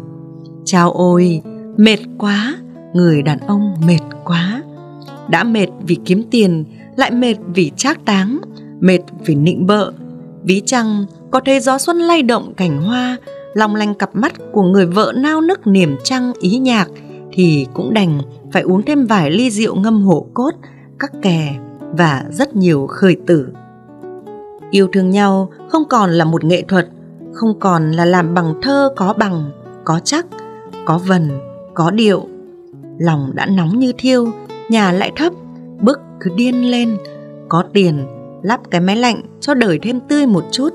Chao 0.65 0.91
ôi, 0.91 1.41
mệt 1.77 1.99
quá, 2.17 2.55
người 2.93 3.21
đàn 3.21 3.39
ông 3.39 3.73
mệt 3.87 4.01
quá. 4.25 4.61
Đã 5.29 5.43
mệt 5.43 5.67
vì 5.87 5.97
kiếm 6.05 6.23
tiền, 6.31 6.65
lại 6.95 7.11
mệt 7.11 7.35
vì 7.53 7.71
trác 7.77 8.05
táng, 8.05 8.39
mệt 8.79 8.99
vì 9.25 9.35
nịnh 9.35 9.67
bợ. 9.67 9.91
Ví 10.43 10.61
chăng 10.65 11.05
có 11.31 11.39
thấy 11.45 11.59
gió 11.59 11.77
xuân 11.77 11.97
lay 11.97 12.21
động 12.21 12.53
cảnh 12.57 12.81
hoa, 12.81 13.17
long 13.53 13.75
lanh 13.75 13.95
cặp 13.95 14.15
mắt 14.15 14.33
của 14.51 14.63
người 14.63 14.85
vợ 14.85 15.13
nao 15.15 15.41
nức 15.41 15.67
niềm 15.67 15.95
trăng 16.03 16.33
ý 16.39 16.57
nhạc 16.57 16.87
thì 17.31 17.67
cũng 17.73 17.93
đành 17.93 18.21
phải 18.51 18.61
uống 18.61 18.83
thêm 18.83 19.05
vài 19.05 19.31
ly 19.31 19.49
rượu 19.49 19.75
ngâm 19.75 20.01
hổ 20.01 20.27
cốt, 20.33 20.51
các 20.99 21.11
kè 21.21 21.55
và 21.97 22.25
rất 22.31 22.55
nhiều 22.55 22.87
khởi 22.87 23.17
tử. 23.27 23.47
Yêu 24.71 24.87
thương 24.93 25.09
nhau 25.09 25.49
không 25.69 25.83
còn 25.89 26.11
là 26.11 26.25
một 26.25 26.43
nghệ 26.43 26.61
thuật, 26.67 26.87
không 27.33 27.59
còn 27.59 27.91
là 27.91 28.05
làm 28.05 28.33
bằng 28.33 28.53
thơ 28.61 28.89
có 28.95 29.13
bằng, 29.13 29.51
có 29.83 29.99
chắc, 30.03 30.25
có 30.85 30.97
vần, 30.97 31.29
có 31.73 31.91
điệu. 31.91 32.27
Lòng 32.97 33.31
đã 33.33 33.45
nóng 33.45 33.79
như 33.79 33.93
thiêu, 33.97 34.27
nhà 34.69 34.91
lại 34.91 35.11
thấp, 35.15 35.33
bức 35.81 35.99
cứ 36.19 36.31
điên 36.35 36.71
lên. 36.71 36.97
Có 37.49 37.63
tiền, 37.73 38.05
lắp 38.43 38.59
cái 38.71 38.81
máy 38.81 38.95
lạnh 38.95 39.21
cho 39.39 39.53
đời 39.53 39.79
thêm 39.81 39.99
tươi 39.99 40.25
một 40.25 40.43
chút. 40.51 40.69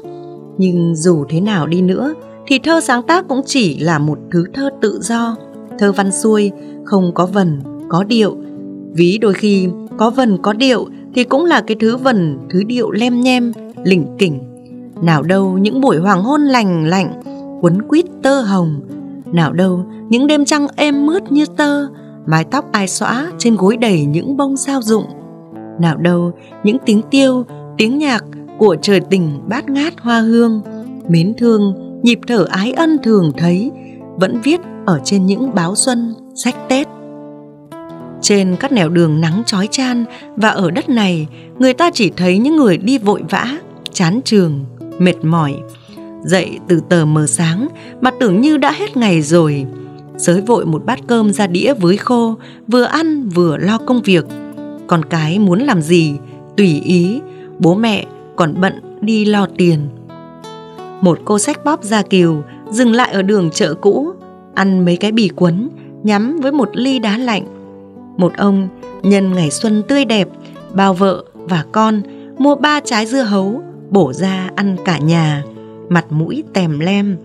Nhưng 0.58 0.94
dù 0.96 1.24
thế 1.28 1.40
nào 1.40 1.66
đi 1.66 1.82
nữa, 1.82 2.14
thì 2.46 2.58
thơ 2.58 2.80
sáng 2.80 3.02
tác 3.02 3.28
cũng 3.28 3.42
chỉ 3.46 3.78
là 3.78 3.98
một 3.98 4.18
thứ 4.32 4.44
thơ 4.54 4.70
tự 4.80 5.00
do, 5.02 5.36
thơ 5.78 5.92
văn 5.92 6.12
xuôi, 6.12 6.50
không 6.84 7.14
có 7.14 7.26
vần, 7.26 7.60
có 7.88 8.04
điệu. 8.04 8.36
Ví 8.92 9.18
đôi 9.18 9.34
khi 9.34 9.68
có 9.96 10.10
vần 10.10 10.38
có 10.42 10.52
điệu 10.52 10.86
thì 11.14 11.24
cũng 11.24 11.44
là 11.44 11.60
cái 11.60 11.76
thứ 11.80 11.96
vần, 11.96 12.38
thứ 12.50 12.62
điệu 12.66 12.90
lem 12.90 13.20
nhem, 13.20 13.52
lỉnh 13.84 14.06
kỉnh. 14.18 14.40
Nào 15.02 15.22
đâu 15.22 15.58
những 15.58 15.80
buổi 15.80 15.96
hoàng 15.98 16.22
hôn 16.22 16.40
lành 16.40 16.86
lạnh, 16.86 17.22
quấn 17.60 17.82
quýt 17.82 18.04
tơ 18.22 18.40
hồng. 18.40 18.80
Nào 19.32 19.52
đâu 19.52 19.84
những 20.08 20.26
đêm 20.26 20.44
trăng 20.44 20.66
êm 20.76 21.06
mướt 21.06 21.32
như 21.32 21.46
tơ, 21.56 21.86
mái 22.30 22.44
tóc 22.44 22.64
ai 22.72 22.88
xõa 22.88 23.30
trên 23.38 23.56
gối 23.56 23.76
đầy 23.76 24.04
những 24.04 24.36
bông 24.36 24.56
sao 24.56 24.82
rụng. 24.82 25.04
Nào 25.80 25.96
đâu 25.96 26.32
những 26.64 26.76
tiếng 26.86 27.02
tiêu, 27.10 27.44
tiếng 27.78 27.98
nhạc 27.98 28.24
của 28.58 28.76
trời 28.82 29.00
tình 29.00 29.40
bát 29.48 29.68
ngát 29.68 30.00
hoa 30.00 30.20
hương, 30.20 30.62
mến 31.08 31.34
thương, 31.38 31.74
nhịp 32.02 32.18
thở 32.26 32.46
ái 32.50 32.72
ân 32.72 32.98
thường 33.02 33.32
thấy, 33.36 33.70
vẫn 34.16 34.40
viết 34.44 34.60
ở 34.86 35.00
trên 35.04 35.26
những 35.26 35.54
báo 35.54 35.74
xuân, 35.74 36.14
sách 36.34 36.54
Tết. 36.68 36.88
Trên 38.22 38.56
các 38.60 38.72
nẻo 38.72 38.88
đường 38.88 39.20
nắng 39.20 39.42
chói 39.46 39.68
chan 39.70 40.04
và 40.36 40.48
ở 40.48 40.70
đất 40.70 40.88
này, 40.88 41.26
người 41.58 41.74
ta 41.74 41.90
chỉ 41.94 42.12
thấy 42.16 42.38
những 42.38 42.56
người 42.56 42.78
đi 42.78 42.98
vội 42.98 43.22
vã, 43.30 43.58
chán 43.92 44.20
trường, 44.24 44.64
mệt 44.98 45.24
mỏi. 45.24 45.54
Dậy 46.24 46.58
từ 46.68 46.80
tờ 46.88 47.04
mờ 47.04 47.26
sáng 47.26 47.68
mà 48.00 48.10
tưởng 48.20 48.40
như 48.40 48.56
đã 48.56 48.72
hết 48.72 48.96
ngày 48.96 49.22
rồi. 49.22 49.66
Sới 50.20 50.40
vội 50.40 50.66
một 50.66 50.84
bát 50.84 50.98
cơm 51.06 51.32
ra 51.32 51.46
đĩa 51.46 51.74
với 51.74 51.96
khô, 51.96 52.34
vừa 52.66 52.82
ăn 52.82 53.28
vừa 53.28 53.56
lo 53.56 53.78
công 53.78 54.02
việc. 54.02 54.24
Con 54.86 55.04
cái 55.04 55.38
muốn 55.38 55.60
làm 55.60 55.82
gì, 55.82 56.14
tùy 56.56 56.80
ý, 56.84 57.20
bố 57.58 57.74
mẹ 57.74 58.06
còn 58.36 58.54
bận 58.60 58.72
đi 59.00 59.24
lo 59.24 59.46
tiền. 59.58 59.88
Một 61.00 61.18
cô 61.24 61.38
sách 61.38 61.64
bóp 61.64 61.84
ra 61.84 62.02
kiều 62.02 62.42
dừng 62.70 62.92
lại 62.92 63.12
ở 63.12 63.22
đường 63.22 63.50
chợ 63.50 63.74
cũ, 63.74 64.12
ăn 64.54 64.84
mấy 64.84 64.96
cái 64.96 65.12
bì 65.12 65.30
quấn, 65.36 65.68
nhắm 66.02 66.36
với 66.42 66.52
một 66.52 66.70
ly 66.72 66.98
đá 66.98 67.18
lạnh. 67.18 67.44
Một 68.16 68.32
ông 68.36 68.68
nhân 69.02 69.32
ngày 69.32 69.50
xuân 69.50 69.82
tươi 69.88 70.04
đẹp, 70.04 70.28
bao 70.74 70.94
vợ 70.94 71.24
và 71.34 71.64
con 71.72 72.02
mua 72.38 72.54
ba 72.54 72.80
trái 72.84 73.06
dưa 73.06 73.22
hấu, 73.22 73.62
bổ 73.90 74.12
ra 74.12 74.50
ăn 74.56 74.76
cả 74.84 74.98
nhà, 74.98 75.44
mặt 75.88 76.04
mũi 76.10 76.44
tèm 76.52 76.80
lem. 76.80 77.16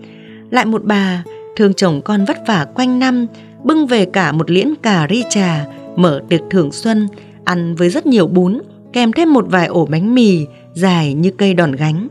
Lại 0.50 0.64
một 0.64 0.84
bà 0.84 1.24
thương 1.56 1.74
chồng 1.74 2.00
con 2.04 2.24
vất 2.24 2.36
vả 2.46 2.66
quanh 2.74 2.98
năm, 2.98 3.26
bưng 3.64 3.86
về 3.86 4.04
cả 4.04 4.32
một 4.32 4.50
liễn 4.50 4.74
cà 4.82 5.06
ri 5.10 5.24
trà, 5.30 5.66
mở 5.96 6.20
tiệc 6.28 6.40
thưởng 6.50 6.72
xuân, 6.72 7.08
ăn 7.44 7.74
với 7.74 7.88
rất 7.88 8.06
nhiều 8.06 8.26
bún, 8.26 8.60
kèm 8.92 9.12
thêm 9.12 9.32
một 9.32 9.44
vài 9.48 9.66
ổ 9.66 9.86
bánh 9.86 10.14
mì 10.14 10.46
dài 10.74 11.14
như 11.14 11.30
cây 11.30 11.54
đòn 11.54 11.72
gánh. 11.72 12.08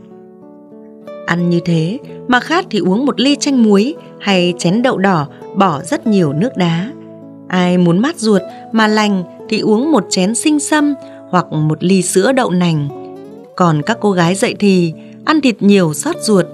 Ăn 1.26 1.50
như 1.50 1.60
thế 1.64 1.98
mà 2.28 2.40
khát 2.40 2.66
thì 2.70 2.78
uống 2.78 3.06
một 3.06 3.20
ly 3.20 3.36
chanh 3.40 3.62
muối 3.62 3.94
hay 4.20 4.54
chén 4.58 4.82
đậu 4.82 4.98
đỏ 4.98 5.28
bỏ 5.56 5.82
rất 5.82 6.06
nhiều 6.06 6.32
nước 6.32 6.56
đá. 6.56 6.92
Ai 7.48 7.78
muốn 7.78 7.98
mát 7.98 8.16
ruột 8.16 8.42
mà 8.72 8.86
lành 8.86 9.22
thì 9.48 9.60
uống 9.60 9.92
một 9.92 10.06
chén 10.10 10.34
sinh 10.34 10.60
sâm 10.60 10.94
hoặc 11.30 11.52
một 11.52 11.84
ly 11.84 12.02
sữa 12.02 12.32
đậu 12.32 12.50
nành. 12.50 12.88
Còn 13.56 13.82
các 13.82 13.98
cô 14.00 14.12
gái 14.12 14.34
dậy 14.34 14.54
thì 14.58 14.92
ăn 15.24 15.40
thịt 15.40 15.62
nhiều 15.62 15.94
sót 15.94 16.16
ruột, 16.20 16.46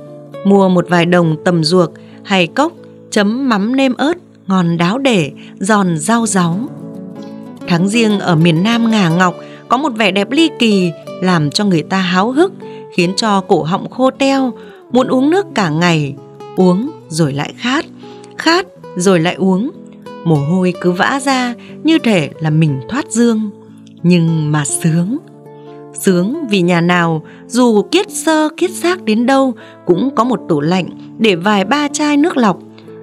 mua 0.46 0.68
một 0.68 0.88
vài 0.88 1.06
đồng 1.06 1.36
tầm 1.44 1.64
ruột 1.64 1.90
hay 2.22 2.46
cốc 2.46 2.72
chấm 3.12 3.48
mắm 3.48 3.76
nêm 3.76 3.94
ớt 3.94 4.14
ngon 4.46 4.76
đáo 4.76 4.98
để 4.98 5.32
giòn 5.60 5.98
rau 5.98 6.26
ráu. 6.26 6.58
Tháng 7.66 7.88
riêng 7.88 8.20
ở 8.20 8.36
miền 8.36 8.62
Nam 8.62 8.90
ngà 8.90 9.08
ngọc 9.08 9.34
có 9.68 9.76
một 9.76 9.92
vẻ 9.96 10.10
đẹp 10.10 10.30
ly 10.30 10.50
kỳ 10.58 10.90
làm 11.20 11.50
cho 11.50 11.64
người 11.64 11.82
ta 11.82 11.98
háo 11.98 12.32
hức, 12.32 12.52
khiến 12.96 13.12
cho 13.16 13.40
cổ 13.40 13.62
họng 13.62 13.90
khô 13.90 14.10
teo, 14.10 14.52
muốn 14.92 15.06
uống 15.06 15.30
nước 15.30 15.46
cả 15.54 15.68
ngày, 15.68 16.14
uống 16.56 16.90
rồi 17.08 17.32
lại 17.32 17.54
khát, 17.56 17.84
khát 18.38 18.66
rồi 18.96 19.20
lại 19.20 19.34
uống. 19.34 19.70
Mồ 20.24 20.34
hôi 20.34 20.74
cứ 20.80 20.92
vã 20.92 21.20
ra 21.22 21.54
như 21.84 21.98
thể 21.98 22.30
là 22.40 22.50
mình 22.50 22.80
thoát 22.88 23.10
dương, 23.10 23.50
nhưng 24.02 24.52
mà 24.52 24.64
sướng. 24.64 25.18
Sướng 25.94 26.48
vì 26.50 26.62
nhà 26.62 26.80
nào 26.80 27.22
dù 27.46 27.82
kiết 27.82 28.10
sơ 28.10 28.48
kiết 28.56 28.70
xác 28.70 29.04
đến 29.04 29.26
đâu 29.26 29.54
cũng 29.86 30.14
có 30.14 30.24
một 30.24 30.40
tủ 30.48 30.60
lạnh 30.60 30.88
để 31.18 31.34
vài 31.34 31.64
ba 31.64 31.88
chai 31.88 32.16
nước 32.16 32.36
lọc, 32.36 32.58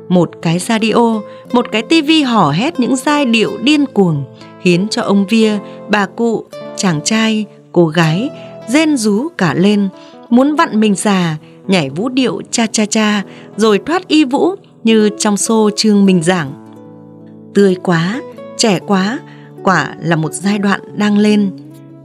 một 0.10 0.30
cái 0.42 0.60
radio, 0.60 1.22
một 1.52 1.66
cái 1.72 1.82
tivi 1.82 2.22
hò 2.22 2.52
hét 2.52 2.80
những 2.80 2.96
giai 2.96 3.26
điệu 3.26 3.58
điên 3.64 3.86
cuồng 3.86 4.24
khiến 4.62 4.88
cho 4.92 5.02
ông 5.02 5.26
Via, 5.30 5.58
bà 5.90 6.06
cụ, 6.06 6.46
chàng 6.78 7.02
trai, 7.04 7.46
cô 7.72 7.88
gái 7.88 8.30
rên 8.68 8.98
rú 8.98 9.28
cả 9.38 9.54
lên, 9.54 9.90
muốn 10.30 10.56
vặn 10.56 10.80
mình 10.80 10.96
già, 10.96 11.38
nhảy 11.68 11.90
vũ 11.90 12.10
điệu 12.10 12.42
cha 12.52 12.66
cha 12.68 12.86
cha 12.86 13.24
rồi 13.58 13.80
thoát 13.86 14.08
y 14.08 14.24
vũ 14.24 14.56
như 14.84 15.10
trong 15.20 15.38
xô 15.38 15.70
trương 15.76 16.06
mình 16.06 16.24
giảng. 16.24 16.52
Tươi 17.54 17.76
quá, 17.84 18.22
trẻ 18.58 18.80
quá, 18.88 19.20
quả 19.64 19.96
là 20.00 20.16
một 20.16 20.34
giai 20.34 20.60
đoạn 20.60 20.82
đang 20.96 21.18
lên. 21.18 21.52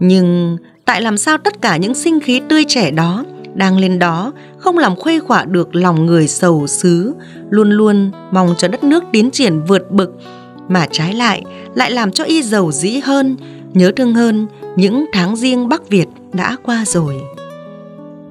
Nhưng 0.00 0.56
tại 0.84 1.02
làm 1.02 1.18
sao 1.18 1.38
tất 1.38 1.62
cả 1.62 1.76
những 1.76 1.94
sinh 1.94 2.20
khí 2.20 2.40
tươi 2.48 2.64
trẻ 2.68 2.90
đó 2.90 3.24
đang 3.54 3.78
lên 3.78 3.98
đó 3.98 4.32
không 4.64 4.78
làm 4.78 4.96
khuây 4.96 5.20
khỏa 5.20 5.44
được 5.44 5.74
lòng 5.74 6.06
người 6.06 6.28
sầu 6.28 6.66
xứ, 6.66 7.14
luôn 7.50 7.70
luôn 7.70 8.10
mong 8.30 8.54
cho 8.58 8.68
đất 8.68 8.84
nước 8.84 9.04
tiến 9.12 9.30
triển 9.30 9.60
vượt 9.68 9.90
bực, 9.90 10.10
mà 10.68 10.86
trái 10.90 11.14
lại 11.14 11.42
lại 11.74 11.90
làm 11.90 12.12
cho 12.12 12.24
y 12.24 12.42
giàu 12.42 12.72
dĩ 12.72 13.00
hơn, 13.04 13.36
nhớ 13.72 13.92
thương 13.96 14.14
hơn 14.14 14.46
những 14.76 15.06
tháng 15.12 15.36
riêng 15.36 15.68
Bắc 15.68 15.88
Việt 15.88 16.06
đã 16.32 16.56
qua 16.62 16.84
rồi. 16.86 17.14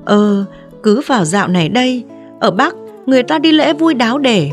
Ơ, 0.06 0.46
cứ 0.84 1.02
vào 1.08 1.25
dạo 1.25 1.48
này 1.48 1.70
đây, 1.70 2.04
ở 2.40 2.52
Bắc 2.52 2.75
người 3.06 3.24
ta 3.24 3.40
đi 3.40 3.52
lễ 3.52 3.74
vui 3.74 3.94
đáo 3.94 4.18
để. 4.18 4.52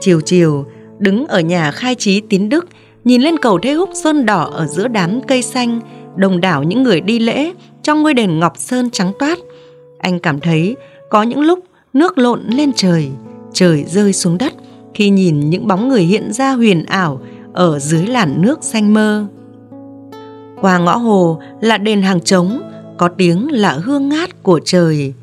Chiều 0.00 0.20
chiều, 0.20 0.64
đứng 0.98 1.26
ở 1.26 1.40
nhà 1.40 1.70
khai 1.70 1.94
trí 1.94 2.20
tín 2.20 2.48
đức, 2.48 2.66
nhìn 3.04 3.22
lên 3.22 3.36
cầu 3.36 3.58
Thế 3.62 3.72
Húc 3.72 3.90
sơn 3.94 4.26
đỏ 4.26 4.50
ở 4.52 4.66
giữa 4.66 4.88
đám 4.88 5.20
cây 5.28 5.42
xanh, 5.42 5.80
đồng 6.16 6.40
đảo 6.40 6.62
những 6.62 6.82
người 6.82 7.00
đi 7.00 7.18
lễ 7.18 7.52
trong 7.82 8.02
ngôi 8.02 8.14
đền 8.14 8.38
Ngọc 8.38 8.52
Sơn 8.56 8.90
trắng 8.90 9.12
toát. 9.18 9.38
Anh 9.98 10.18
cảm 10.18 10.40
thấy 10.40 10.76
có 11.10 11.22
những 11.22 11.40
lúc 11.40 11.58
nước 11.92 12.18
lộn 12.18 12.40
lên 12.48 12.72
trời, 12.76 13.10
trời 13.52 13.84
rơi 13.84 14.12
xuống 14.12 14.38
đất 14.38 14.52
khi 14.94 15.10
nhìn 15.10 15.50
những 15.50 15.66
bóng 15.66 15.88
người 15.88 16.02
hiện 16.02 16.32
ra 16.32 16.52
huyền 16.52 16.84
ảo 16.84 17.20
ở 17.52 17.78
dưới 17.78 18.06
làn 18.06 18.42
nước 18.42 18.64
xanh 18.64 18.94
mơ. 18.94 19.26
Qua 20.60 20.78
ngõ 20.78 20.96
hồ 20.96 21.40
là 21.60 21.78
đền 21.78 22.02
hàng 22.02 22.20
trống, 22.20 22.60
có 22.98 23.08
tiếng 23.08 23.50
là 23.50 23.72
hương 23.72 24.08
ngát 24.08 24.42
của 24.42 24.60
trời. 24.64 25.14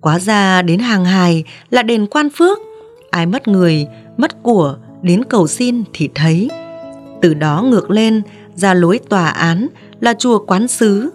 Quá 0.00 0.18
ra 0.18 0.62
đến 0.62 0.78
hàng 0.78 1.04
hài 1.04 1.44
là 1.70 1.82
đền 1.82 2.06
quan 2.06 2.28
phước, 2.30 2.58
ai 3.10 3.26
mất 3.26 3.48
người, 3.48 3.86
mất 4.16 4.42
của 4.42 4.76
đến 5.02 5.24
cầu 5.24 5.46
xin 5.46 5.84
thì 5.92 6.08
thấy. 6.14 6.50
Từ 7.22 7.34
đó 7.34 7.62
ngược 7.62 7.90
lên 7.90 8.22
ra 8.54 8.74
lối 8.74 9.00
tòa 9.08 9.26
án 9.26 9.66
là 10.00 10.14
chùa 10.14 10.38
quán 10.46 10.68
sứ. 10.68 11.10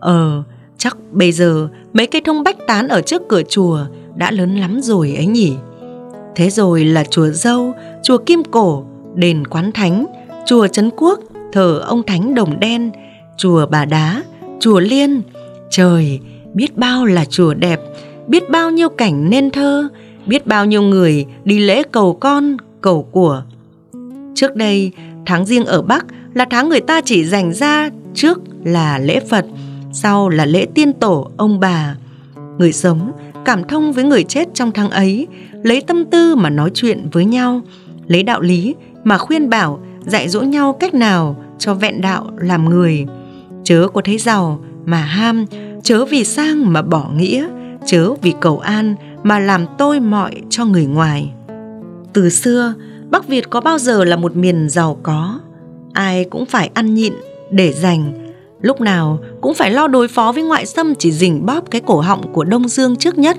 Ờ, 0.00 0.42
chắc 0.82 0.96
bây 1.12 1.32
giờ 1.32 1.68
mấy 1.92 2.06
cây 2.06 2.20
thông 2.24 2.42
bách 2.42 2.56
tán 2.66 2.88
ở 2.88 3.02
trước 3.02 3.22
cửa 3.28 3.42
chùa 3.48 3.78
đã 4.16 4.30
lớn 4.30 4.56
lắm 4.56 4.80
rồi 4.80 5.14
ấy 5.16 5.26
nhỉ. 5.26 5.54
Thế 6.36 6.50
rồi 6.50 6.84
là 6.84 7.04
chùa 7.04 7.28
Dâu, 7.28 7.74
chùa 8.02 8.18
Kim 8.18 8.44
Cổ, 8.44 8.84
đền 9.14 9.46
Quán 9.46 9.72
Thánh, 9.72 10.06
chùa 10.46 10.66
Trấn 10.66 10.90
Quốc, 10.96 11.20
thờ 11.52 11.82
ông 11.86 12.02
Thánh 12.02 12.34
Đồng 12.34 12.60
Đen, 12.60 12.90
chùa 13.36 13.66
Bà 13.66 13.84
Đá, 13.84 14.22
chùa 14.60 14.80
Liên. 14.80 15.22
Trời, 15.70 16.20
biết 16.54 16.76
bao 16.76 17.04
là 17.04 17.24
chùa 17.24 17.54
đẹp, 17.54 17.80
biết 18.26 18.50
bao 18.50 18.70
nhiêu 18.70 18.88
cảnh 18.88 19.30
nên 19.30 19.50
thơ, 19.50 19.88
biết 20.26 20.46
bao 20.46 20.66
nhiêu 20.66 20.82
người 20.82 21.26
đi 21.44 21.58
lễ 21.58 21.82
cầu 21.92 22.14
con, 22.20 22.56
cầu 22.80 23.02
của. 23.02 23.42
Trước 24.34 24.56
đây, 24.56 24.92
tháng 25.26 25.46
riêng 25.46 25.64
ở 25.64 25.82
Bắc 25.82 26.06
là 26.34 26.44
tháng 26.50 26.68
người 26.68 26.80
ta 26.80 27.00
chỉ 27.00 27.24
dành 27.24 27.52
ra 27.52 27.90
trước 28.14 28.40
là 28.64 28.98
lễ 28.98 29.20
Phật, 29.30 29.46
sau 29.92 30.28
là 30.28 30.46
lễ 30.46 30.66
tiên 30.74 30.92
tổ 30.92 31.30
ông 31.36 31.60
bà. 31.60 31.96
Người 32.58 32.72
sống 32.72 33.12
cảm 33.44 33.64
thông 33.64 33.92
với 33.92 34.04
người 34.04 34.24
chết 34.24 34.48
trong 34.54 34.72
tháng 34.72 34.90
ấy, 34.90 35.26
lấy 35.62 35.80
tâm 35.80 36.04
tư 36.04 36.34
mà 36.34 36.50
nói 36.50 36.70
chuyện 36.74 37.08
với 37.12 37.24
nhau, 37.24 37.60
lấy 38.06 38.22
đạo 38.22 38.40
lý 38.40 38.74
mà 39.04 39.18
khuyên 39.18 39.50
bảo, 39.50 39.80
dạy 40.06 40.28
dỗ 40.28 40.40
nhau 40.40 40.72
cách 40.72 40.94
nào 40.94 41.36
cho 41.58 41.74
vẹn 41.74 42.00
đạo 42.00 42.30
làm 42.36 42.68
người. 42.68 43.06
Chớ 43.64 43.88
có 43.94 44.00
thấy 44.04 44.18
giàu 44.18 44.60
mà 44.84 45.02
ham, 45.02 45.44
chớ 45.82 46.04
vì 46.04 46.24
sang 46.24 46.72
mà 46.72 46.82
bỏ 46.82 47.10
nghĩa, 47.16 47.48
chớ 47.86 48.14
vì 48.22 48.34
cầu 48.40 48.58
an 48.58 48.94
mà 49.22 49.38
làm 49.38 49.66
tôi 49.78 50.00
mọi 50.00 50.34
cho 50.50 50.64
người 50.64 50.86
ngoài. 50.86 51.32
Từ 52.12 52.30
xưa, 52.30 52.74
Bắc 53.10 53.28
Việt 53.28 53.50
có 53.50 53.60
bao 53.60 53.78
giờ 53.78 54.04
là 54.04 54.16
một 54.16 54.36
miền 54.36 54.68
giàu 54.68 54.98
có, 55.02 55.40
ai 55.92 56.24
cũng 56.24 56.46
phải 56.46 56.70
ăn 56.74 56.94
nhịn 56.94 57.12
để 57.50 57.72
dành 57.72 58.21
lúc 58.62 58.80
nào 58.80 59.18
cũng 59.40 59.54
phải 59.54 59.70
lo 59.70 59.88
đối 59.88 60.08
phó 60.08 60.32
với 60.32 60.42
ngoại 60.42 60.66
xâm 60.66 60.94
chỉ 60.94 61.12
rình 61.12 61.46
bóp 61.46 61.70
cái 61.70 61.80
cổ 61.86 62.00
họng 62.00 62.32
của 62.32 62.44
Đông 62.44 62.68
Dương 62.68 62.96
trước 62.96 63.18
nhất. 63.18 63.36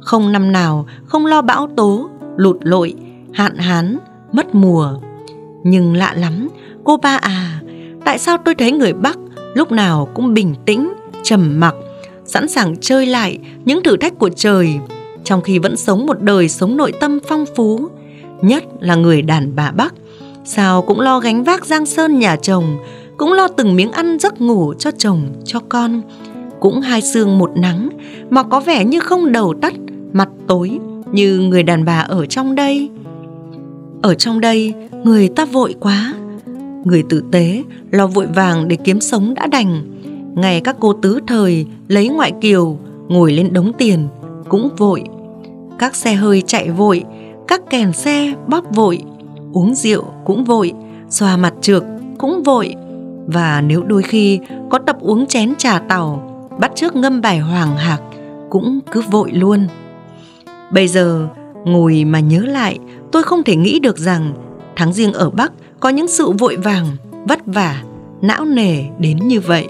Không 0.00 0.32
năm 0.32 0.52
nào 0.52 0.86
không 1.04 1.26
lo 1.26 1.42
bão 1.42 1.68
tố, 1.76 2.10
lụt 2.36 2.56
lội, 2.60 2.94
hạn 3.32 3.56
hán, 3.56 3.98
mất 4.32 4.54
mùa. 4.54 4.94
Nhưng 5.64 5.96
lạ 5.96 6.14
lắm, 6.16 6.48
cô 6.84 6.96
ba 6.96 7.16
à, 7.16 7.60
tại 8.04 8.18
sao 8.18 8.36
tôi 8.44 8.54
thấy 8.54 8.72
người 8.72 8.92
Bắc 8.92 9.18
lúc 9.54 9.72
nào 9.72 10.08
cũng 10.14 10.34
bình 10.34 10.54
tĩnh, 10.66 10.92
trầm 11.22 11.60
mặc, 11.60 11.74
sẵn 12.24 12.48
sàng 12.48 12.76
chơi 12.80 13.06
lại 13.06 13.38
những 13.64 13.82
thử 13.82 13.96
thách 13.96 14.18
của 14.18 14.30
trời, 14.36 14.78
trong 15.24 15.42
khi 15.42 15.58
vẫn 15.58 15.76
sống 15.76 16.06
một 16.06 16.20
đời 16.20 16.48
sống 16.48 16.76
nội 16.76 16.92
tâm 17.00 17.18
phong 17.28 17.44
phú, 17.56 17.88
nhất 18.42 18.64
là 18.80 18.94
người 18.94 19.22
đàn 19.22 19.56
bà 19.56 19.70
Bắc, 19.70 19.94
sao 20.44 20.82
cũng 20.82 21.00
lo 21.00 21.20
gánh 21.20 21.44
vác 21.44 21.66
giang 21.66 21.86
sơn 21.86 22.18
nhà 22.18 22.36
chồng, 22.36 22.78
cũng 23.16 23.32
lo 23.32 23.48
từng 23.48 23.76
miếng 23.76 23.92
ăn 23.92 24.18
giấc 24.18 24.40
ngủ 24.40 24.74
cho 24.78 24.90
chồng, 24.90 25.20
cho 25.44 25.60
con. 25.68 26.02
Cũng 26.60 26.80
hai 26.80 27.02
xương 27.02 27.38
một 27.38 27.50
nắng 27.56 27.88
mà 28.30 28.42
có 28.42 28.60
vẻ 28.60 28.84
như 28.84 29.00
không 29.00 29.32
đầu 29.32 29.54
tắt, 29.62 29.74
mặt 30.12 30.28
tối 30.46 30.78
như 31.12 31.38
người 31.38 31.62
đàn 31.62 31.84
bà 31.84 31.98
ở 31.98 32.26
trong 32.26 32.54
đây. 32.54 32.90
Ở 34.02 34.14
trong 34.14 34.40
đây, 34.40 34.74
người 35.04 35.28
ta 35.28 35.44
vội 35.44 35.74
quá. 35.80 36.14
Người 36.84 37.04
tử 37.08 37.24
tế 37.32 37.62
lo 37.90 38.06
vội 38.06 38.26
vàng 38.26 38.68
để 38.68 38.76
kiếm 38.76 39.00
sống 39.00 39.34
đã 39.34 39.46
đành. 39.46 39.82
Ngày 40.34 40.60
các 40.60 40.76
cô 40.80 40.92
tứ 40.92 41.20
thời 41.26 41.66
lấy 41.88 42.08
ngoại 42.08 42.32
kiều, 42.40 42.78
ngồi 43.08 43.32
lên 43.32 43.52
đống 43.52 43.72
tiền, 43.78 44.08
cũng 44.48 44.68
vội. 44.76 45.02
Các 45.78 45.96
xe 45.96 46.14
hơi 46.14 46.42
chạy 46.46 46.70
vội, 46.70 47.04
các 47.48 47.62
kèn 47.70 47.92
xe 47.92 48.34
bóp 48.48 48.74
vội, 48.74 49.02
uống 49.52 49.74
rượu 49.74 50.04
cũng 50.24 50.44
vội, 50.44 50.72
xoa 51.08 51.36
mặt 51.36 51.54
trượt 51.60 51.82
cũng 52.18 52.42
vội 52.42 52.74
và 53.26 53.60
nếu 53.60 53.82
đôi 53.82 54.02
khi 54.02 54.40
có 54.70 54.78
tập 54.78 54.96
uống 55.00 55.26
chén 55.26 55.54
trà 55.58 55.78
tàu, 55.78 56.28
bắt 56.60 56.72
trước 56.74 56.96
ngâm 56.96 57.20
bài 57.20 57.38
hoàng 57.38 57.76
hạc, 57.76 58.00
cũng 58.50 58.80
cứ 58.90 59.02
vội 59.10 59.32
luôn. 59.32 59.66
Bây 60.72 60.88
giờ, 60.88 61.28
ngồi 61.64 62.04
mà 62.04 62.20
nhớ 62.20 62.40
lại, 62.40 62.78
tôi 63.12 63.22
không 63.22 63.42
thể 63.42 63.56
nghĩ 63.56 63.78
được 63.78 63.98
rằng 63.98 64.34
tháng 64.76 64.92
riêng 64.92 65.12
ở 65.12 65.30
bắc 65.30 65.52
có 65.80 65.88
những 65.88 66.08
sự 66.08 66.30
vội 66.30 66.56
vàng, 66.56 66.86
vất 67.28 67.40
vả, 67.46 67.82
não 68.20 68.44
nề 68.44 68.84
đến 68.98 69.16
như 69.16 69.40
vậy. 69.40 69.68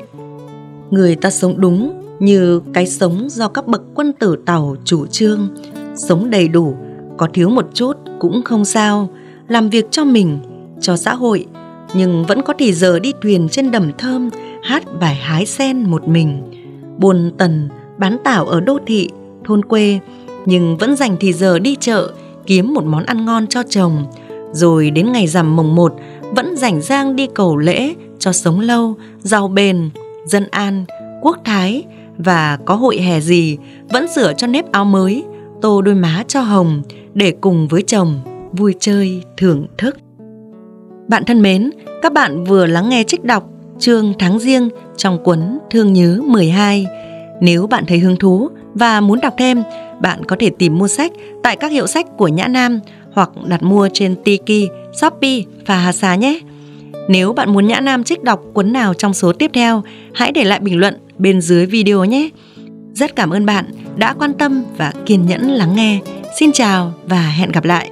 Người 0.90 1.16
ta 1.16 1.30
sống 1.30 1.60
đúng 1.60 2.02
như 2.20 2.60
cái 2.74 2.86
sống 2.86 3.28
do 3.30 3.48
các 3.48 3.66
bậc 3.66 3.82
quân 3.94 4.12
tử 4.12 4.36
tàu 4.46 4.76
chủ 4.84 5.06
trương, 5.06 5.48
sống 5.96 6.30
đầy 6.30 6.48
đủ, 6.48 6.76
có 7.16 7.28
thiếu 7.32 7.48
một 7.48 7.66
chút 7.74 7.96
cũng 8.18 8.42
không 8.42 8.64
sao, 8.64 9.08
làm 9.48 9.68
việc 9.68 9.86
cho 9.90 10.04
mình, 10.04 10.38
cho 10.80 10.96
xã 10.96 11.14
hội 11.14 11.46
nhưng 11.94 12.24
vẫn 12.24 12.42
có 12.42 12.54
thì 12.58 12.72
giờ 12.72 12.98
đi 12.98 13.12
thuyền 13.22 13.48
trên 13.48 13.70
đầm 13.70 13.90
thơm, 13.98 14.30
hát 14.62 14.82
bài 15.00 15.14
hái 15.14 15.46
sen 15.46 15.90
một 15.90 16.08
mình. 16.08 16.42
Buồn 16.98 17.32
tần 17.38 17.68
bán 17.98 18.18
tảo 18.24 18.46
ở 18.46 18.60
đô 18.60 18.78
thị, 18.86 19.08
thôn 19.44 19.64
quê, 19.64 19.98
nhưng 20.46 20.76
vẫn 20.76 20.96
dành 20.96 21.16
thì 21.20 21.32
giờ 21.32 21.58
đi 21.58 21.76
chợ, 21.80 22.12
kiếm 22.46 22.74
một 22.74 22.84
món 22.84 23.04
ăn 23.04 23.24
ngon 23.24 23.46
cho 23.46 23.62
chồng. 23.68 24.04
Rồi 24.52 24.90
đến 24.90 25.12
ngày 25.12 25.26
rằm 25.26 25.56
mồng 25.56 25.74
một, 25.74 25.94
vẫn 26.30 26.56
rảnh 26.56 26.80
rang 26.80 27.16
đi 27.16 27.28
cầu 27.34 27.56
lễ 27.56 27.94
cho 28.18 28.32
sống 28.32 28.60
lâu 28.60 28.94
giàu 29.20 29.48
bền 29.48 29.90
dân 30.26 30.46
an, 30.50 30.84
quốc 31.22 31.38
thái. 31.44 31.84
Và 32.18 32.58
có 32.64 32.74
hội 32.74 32.96
hè 32.96 33.20
gì, 33.20 33.58
vẫn 33.88 34.06
sửa 34.14 34.32
cho 34.32 34.46
nếp 34.46 34.72
áo 34.72 34.84
mới, 34.84 35.24
tô 35.60 35.82
đôi 35.82 35.94
má 35.94 36.24
cho 36.28 36.40
hồng 36.40 36.82
để 37.14 37.34
cùng 37.40 37.68
với 37.68 37.82
chồng 37.82 38.20
vui 38.52 38.74
chơi 38.80 39.22
thưởng 39.36 39.66
thức 39.78 39.96
bạn 41.08 41.24
thân 41.24 41.42
mến, 41.42 41.70
các 42.02 42.12
bạn 42.12 42.44
vừa 42.44 42.66
lắng 42.66 42.88
nghe 42.88 43.04
trích 43.04 43.24
đọc 43.24 43.48
chương 43.78 44.12
tháng 44.18 44.38
riêng 44.38 44.68
trong 44.96 45.24
cuốn 45.24 45.58
Thương 45.70 45.92
nhớ 45.92 46.20
12. 46.24 46.86
Nếu 47.40 47.66
bạn 47.66 47.84
thấy 47.86 47.98
hứng 47.98 48.16
thú 48.16 48.48
và 48.74 49.00
muốn 49.00 49.20
đọc 49.20 49.34
thêm, 49.38 49.62
bạn 50.00 50.24
có 50.24 50.36
thể 50.38 50.50
tìm 50.58 50.78
mua 50.78 50.88
sách 50.88 51.12
tại 51.42 51.56
các 51.56 51.72
hiệu 51.72 51.86
sách 51.86 52.06
của 52.16 52.28
Nhã 52.28 52.46
Nam 52.46 52.80
hoặc 53.12 53.30
đặt 53.46 53.62
mua 53.62 53.88
trên 53.92 54.14
Tiki, 54.24 54.70
Shopee 55.00 55.40
và 55.66 55.76
Hà 55.76 55.92
Xá 55.92 56.14
nhé. 56.14 56.40
Nếu 57.08 57.32
bạn 57.32 57.52
muốn 57.52 57.66
Nhã 57.66 57.80
Nam 57.80 58.04
trích 58.04 58.22
đọc 58.22 58.42
cuốn 58.54 58.72
nào 58.72 58.94
trong 58.94 59.14
số 59.14 59.32
tiếp 59.32 59.50
theo, 59.54 59.82
hãy 60.14 60.32
để 60.32 60.44
lại 60.44 60.60
bình 60.60 60.80
luận 60.80 60.98
bên 61.18 61.40
dưới 61.40 61.66
video 61.66 62.04
nhé. 62.04 62.28
Rất 62.94 63.16
cảm 63.16 63.30
ơn 63.30 63.46
bạn 63.46 63.64
đã 63.96 64.14
quan 64.18 64.32
tâm 64.32 64.64
và 64.76 64.92
kiên 65.06 65.26
nhẫn 65.26 65.50
lắng 65.50 65.76
nghe. 65.76 66.00
Xin 66.38 66.52
chào 66.52 66.92
và 67.06 67.20
hẹn 67.20 67.52
gặp 67.52 67.64
lại. 67.64 67.90